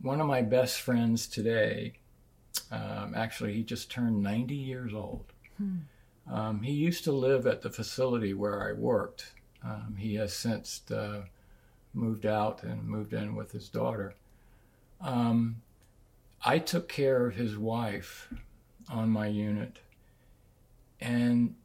One 0.00 0.20
of 0.20 0.26
my 0.26 0.40
best 0.40 0.80
friends 0.80 1.26
today, 1.26 1.98
um, 2.70 3.14
actually, 3.16 3.54
he 3.54 3.62
just 3.62 3.90
turned 3.90 4.22
90 4.22 4.54
years 4.54 4.94
old. 4.94 5.24
Hmm. 5.58 5.76
Um, 6.30 6.62
he 6.62 6.72
used 6.72 7.04
to 7.04 7.12
live 7.12 7.46
at 7.46 7.62
the 7.62 7.70
facility 7.70 8.34
where 8.34 8.68
I 8.68 8.72
worked. 8.72 9.32
Um, 9.64 9.96
he 9.98 10.14
has 10.14 10.32
since 10.32 10.82
uh, 10.90 11.22
moved 11.94 12.26
out 12.26 12.62
and 12.62 12.84
moved 12.84 13.12
in 13.12 13.34
with 13.34 13.52
his 13.52 13.68
daughter. 13.68 14.14
Um, 15.00 15.62
I 16.44 16.58
took 16.58 16.88
care 16.88 17.26
of 17.26 17.34
his 17.34 17.56
wife 17.56 18.32
on 18.88 19.10
my 19.10 19.26
unit. 19.26 19.78
And 21.00 21.56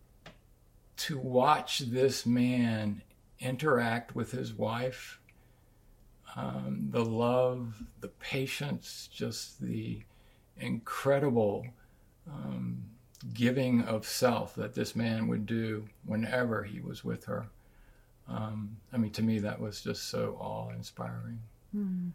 to 0.97 1.17
watch 1.17 1.79
this 1.79 2.25
man 2.25 3.03
interact 3.39 4.15
with 4.15 4.31
his 4.31 4.53
wife, 4.53 5.19
um, 6.35 6.87
the 6.91 7.05
love, 7.05 7.83
the 8.01 8.07
patience, 8.07 9.09
just 9.11 9.61
the 9.61 10.01
incredible 10.59 11.65
um, 12.27 12.83
giving 13.33 13.81
of 13.81 14.05
self 14.05 14.55
that 14.55 14.73
this 14.73 14.95
man 14.95 15.27
would 15.27 15.45
do 15.45 15.87
whenever 16.05 16.63
he 16.63 16.79
was 16.79 17.03
with 17.03 17.25
her. 17.25 17.47
Um, 18.27 18.77
I 18.91 18.97
mean, 18.97 19.11
to 19.11 19.23
me, 19.23 19.39
that 19.39 19.59
was 19.59 19.81
just 19.81 20.09
so 20.09 20.37
awe 20.39 20.69
inspiring. 20.69 21.39
Mm. 21.75 22.11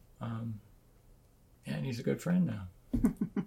and 1.66 1.86
he's 1.86 1.98
a 1.98 2.02
good 2.02 2.20
friend 2.20 2.46
now. 2.46 3.02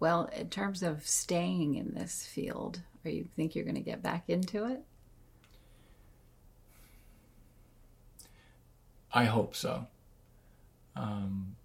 well, 0.00 0.30
in 0.36 0.48
terms 0.48 0.82
of 0.82 1.06
staying 1.06 1.74
in 1.74 1.94
this 1.94 2.24
field, 2.24 2.82
or 3.04 3.10
you 3.10 3.26
think 3.36 3.54
you're 3.54 3.64
going 3.64 3.74
to 3.74 3.80
get 3.80 4.02
back 4.02 4.24
into 4.28 4.66
it? 4.66 4.82
I 9.12 9.24
hope 9.24 9.54
so. 9.54 9.86
Um, 10.96 11.56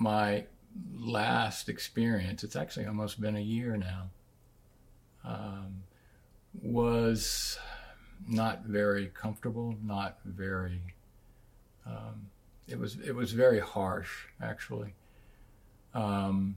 my 0.00 0.44
last 0.98 1.68
experience, 1.68 2.42
it's 2.42 2.56
actually 2.56 2.86
almost 2.86 3.20
been 3.20 3.36
a 3.36 3.40
year 3.40 3.76
now, 3.76 4.10
um, 5.24 5.82
was 6.62 7.58
not 8.26 8.64
very 8.64 9.08
comfortable, 9.08 9.76
not 9.84 10.18
very. 10.24 10.80
Um, 11.86 12.30
it 12.66 12.78
was 12.78 12.98
it 13.00 13.14
was 13.14 13.32
very 13.32 13.60
harsh, 13.60 14.26
actually. 14.42 14.94
Um, 15.92 16.56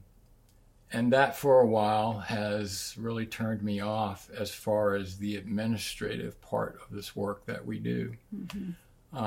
and 0.91 1.11
that 1.11 1.35
for 1.35 1.59
a 1.59 1.65
while 1.65 2.19
has 2.19 2.95
really 2.99 3.25
turned 3.25 3.63
me 3.63 3.81
off 3.81 4.29
as 4.37 4.51
far 4.51 4.93
as 4.95 5.17
the 5.17 5.37
administrative 5.37 6.39
part 6.41 6.79
of 6.81 6.95
this 6.95 7.15
work 7.15 7.45
that 7.47 7.65
we 7.65 7.79
do. 7.79 8.13
Mm-hmm. 8.35 9.17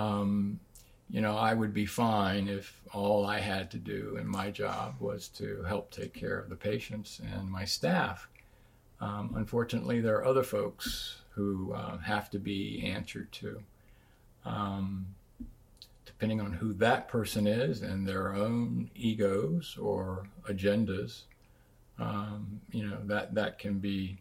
You 1.08 1.20
know, 1.20 1.36
I 1.36 1.54
would 1.54 1.72
be 1.72 1.86
fine 1.86 2.48
if 2.48 2.80
all 2.92 3.26
I 3.26 3.38
had 3.38 3.70
to 3.72 3.78
do 3.78 4.16
in 4.20 4.26
my 4.26 4.50
job 4.50 4.96
was 4.98 5.28
to 5.28 5.62
help 5.62 5.90
take 5.90 6.12
care 6.12 6.38
of 6.38 6.48
the 6.48 6.56
patients 6.56 7.20
and 7.32 7.50
my 7.50 7.64
staff. 7.64 8.28
Um, 9.00 9.34
unfortunately, 9.36 10.00
there 10.00 10.16
are 10.16 10.24
other 10.24 10.42
folks 10.42 11.22
who 11.30 11.72
uh, 11.74 11.98
have 11.98 12.30
to 12.30 12.38
be 12.38 12.82
answered 12.84 13.30
to. 13.32 13.62
Um, 14.44 15.06
depending 16.06 16.40
on 16.40 16.52
who 16.52 16.72
that 16.72 17.08
person 17.08 17.46
is 17.46 17.82
and 17.82 18.08
their 18.08 18.34
own 18.34 18.90
egos 18.94 19.76
or 19.78 20.26
agendas, 20.48 21.22
um, 21.98 22.60
you 22.72 22.86
know 22.86 22.98
that 23.04 23.34
that 23.34 23.58
can 23.58 23.78
be 23.78 24.18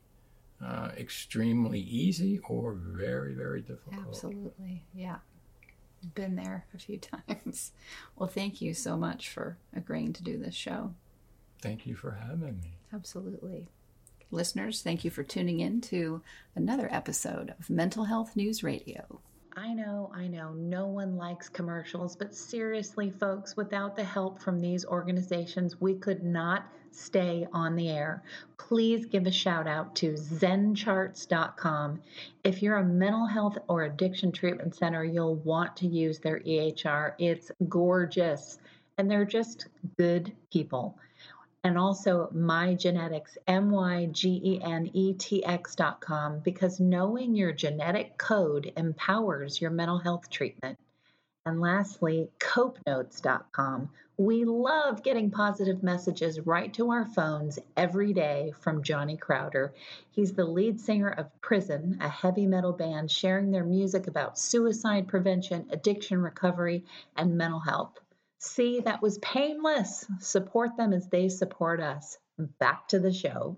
uh, 0.63 0.89
extremely 0.97 1.79
easy 1.79 2.39
or 2.49 2.73
very 2.73 3.33
very 3.33 3.61
difficult. 3.61 4.07
Absolutely, 4.07 4.83
yeah. 4.93 5.17
Been 6.13 6.35
there 6.35 6.65
a 6.73 6.77
few 6.77 6.97
times. 7.27 7.71
Well, 8.15 8.29
thank 8.29 8.61
you 8.61 8.73
so 8.73 8.97
much 8.97 9.29
for 9.29 9.57
agreeing 9.75 10.13
to 10.13 10.23
do 10.23 10.37
this 10.37 10.55
show. 10.55 10.93
Thank 11.61 11.85
you 11.85 11.95
for 11.95 12.11
having 12.11 12.59
me. 12.59 12.77
Absolutely. 12.93 13.67
Listeners, 14.31 14.81
thank 14.81 15.03
you 15.03 15.11
for 15.11 15.23
tuning 15.23 15.59
in 15.59 15.81
to 15.81 16.21
another 16.55 16.89
episode 16.91 17.53
of 17.59 17.69
Mental 17.69 18.05
Health 18.05 18.35
News 18.35 18.63
Radio. 18.63 19.21
I 19.57 19.73
know, 19.73 20.11
I 20.13 20.27
know, 20.27 20.51
no 20.53 20.87
one 20.87 21.15
likes 21.15 21.47
commercials, 21.47 22.15
but 22.15 22.35
seriously, 22.35 23.09
folks, 23.09 23.55
without 23.55 23.95
the 23.95 24.03
help 24.03 24.41
from 24.41 24.59
these 24.59 24.85
organizations, 24.85 25.79
we 25.79 25.95
could 25.95 26.23
not 26.23 26.65
stay 26.95 27.47
on 27.53 27.75
the 27.75 27.89
air, 27.89 28.23
please 28.57 29.05
give 29.05 29.27
a 29.27 29.31
shout 29.31 29.67
out 29.67 29.95
to 29.95 30.13
zencharts.com. 30.13 32.01
If 32.43 32.61
you're 32.61 32.77
a 32.77 32.83
mental 32.83 33.25
health 33.25 33.57
or 33.67 33.83
addiction 33.83 34.31
treatment 34.31 34.75
center, 34.75 35.03
you'll 35.03 35.35
want 35.35 35.75
to 35.77 35.87
use 35.87 36.19
their 36.19 36.39
EHR. 36.39 37.13
It's 37.19 37.51
gorgeous 37.67 38.59
and 38.97 39.09
they're 39.09 39.25
just 39.25 39.67
good 39.97 40.31
people. 40.51 40.97
And 41.63 41.79
also 41.79 42.29
my 42.31 42.75
genetics, 42.75 43.37
M 43.47 43.71
Y 43.71 44.07
G 44.11 44.39
E 44.43 44.61
N 44.63 44.89
E 44.93 45.13
T 45.13 45.43
X.com, 45.43 46.39
because 46.39 46.79
knowing 46.79 47.33
your 47.33 47.51
genetic 47.51 48.19
code 48.19 48.71
empowers 48.77 49.59
your 49.59 49.71
mental 49.71 49.97
health 49.97 50.29
treatment. 50.29 50.77
And 51.47 51.59
lastly, 51.59 52.29
copenotes.com. 52.39 53.89
We 54.17 54.45
love 54.45 55.03
getting 55.03 55.29
positive 55.29 55.83
messages 55.83 56.39
right 56.39 56.73
to 56.75 56.89
our 56.91 57.05
phones 57.05 57.59
every 57.75 58.13
day 58.13 58.53
from 58.61 58.81
Johnny 58.81 59.17
Crowder. 59.17 59.73
He's 60.09 60.31
the 60.31 60.45
lead 60.45 60.79
singer 60.79 61.09
of 61.09 61.41
Prison, 61.41 61.97
a 61.99 62.07
heavy 62.07 62.47
metal 62.47 62.71
band 62.71 63.11
sharing 63.11 63.51
their 63.51 63.65
music 63.65 64.07
about 64.07 64.39
suicide 64.39 65.09
prevention, 65.09 65.67
addiction 65.69 66.21
recovery, 66.21 66.85
and 67.17 67.37
mental 67.37 67.59
health. 67.59 67.99
See, 68.37 68.79
that 68.79 69.01
was 69.01 69.17
painless. 69.17 70.05
Support 70.19 70.77
them 70.77 70.93
as 70.93 71.09
they 71.09 71.27
support 71.27 71.81
us. 71.81 72.17
Back 72.37 72.87
to 72.89 72.99
the 72.99 73.11
show. 73.11 73.57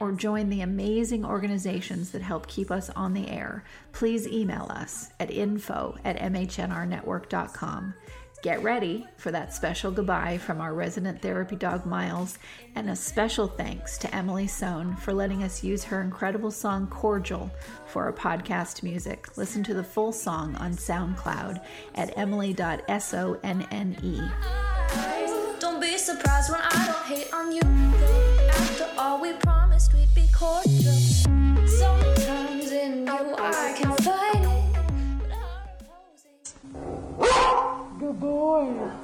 or 0.00 0.12
join 0.12 0.48
the 0.48 0.62
amazing 0.62 1.24
organizations 1.24 2.10
that 2.10 2.22
help 2.22 2.46
keep 2.46 2.70
us 2.70 2.90
on 2.90 3.14
the 3.14 3.28
air, 3.28 3.64
please 3.92 4.26
email 4.26 4.66
us 4.70 5.10
at 5.20 5.30
info 5.30 5.96
at 6.04 6.18
mhnrnetwork.com. 6.18 7.94
Get 8.44 8.62
ready 8.62 9.06
for 9.16 9.30
that 9.30 9.54
special 9.54 9.90
goodbye 9.90 10.36
from 10.36 10.60
our 10.60 10.74
resident 10.74 11.22
therapy 11.22 11.56
dog 11.56 11.86
Miles, 11.86 12.38
and 12.74 12.90
a 12.90 12.96
special 12.96 13.46
thanks 13.46 13.96
to 13.96 14.14
Emily 14.14 14.46
Sohn 14.46 14.96
for 14.96 15.14
letting 15.14 15.42
us 15.42 15.64
use 15.64 15.82
her 15.84 16.02
incredible 16.02 16.50
song 16.50 16.86
Cordial 16.88 17.50
for 17.86 18.04
our 18.04 18.12
podcast 18.12 18.82
music. 18.82 19.38
Listen 19.38 19.64
to 19.64 19.72
the 19.72 19.82
full 19.82 20.12
song 20.12 20.56
on 20.56 20.74
SoundCloud 20.74 21.64
at 21.94 22.18
emily.sonne. 22.18 23.40
Don't 25.58 25.80
be 25.80 25.96
surprised 25.96 26.52
when 26.52 26.60
I 26.60 26.86
don't 26.86 27.06
hate 27.06 27.32
on 27.32 27.50
you. 27.50 27.62
After 28.50 28.90
all 28.98 29.22
we 29.22 29.32
promised 29.32 29.63
we'd 29.92 30.14
be 30.14 30.28
cordial. 30.32 30.94
Sometimes 31.66 32.70
in 32.70 33.06
you 33.06 33.34
I 33.38 33.74
can 33.76 33.92
fight 33.96 34.44
it. 34.44 34.74
Good 37.98 38.20
boy. 38.20 39.03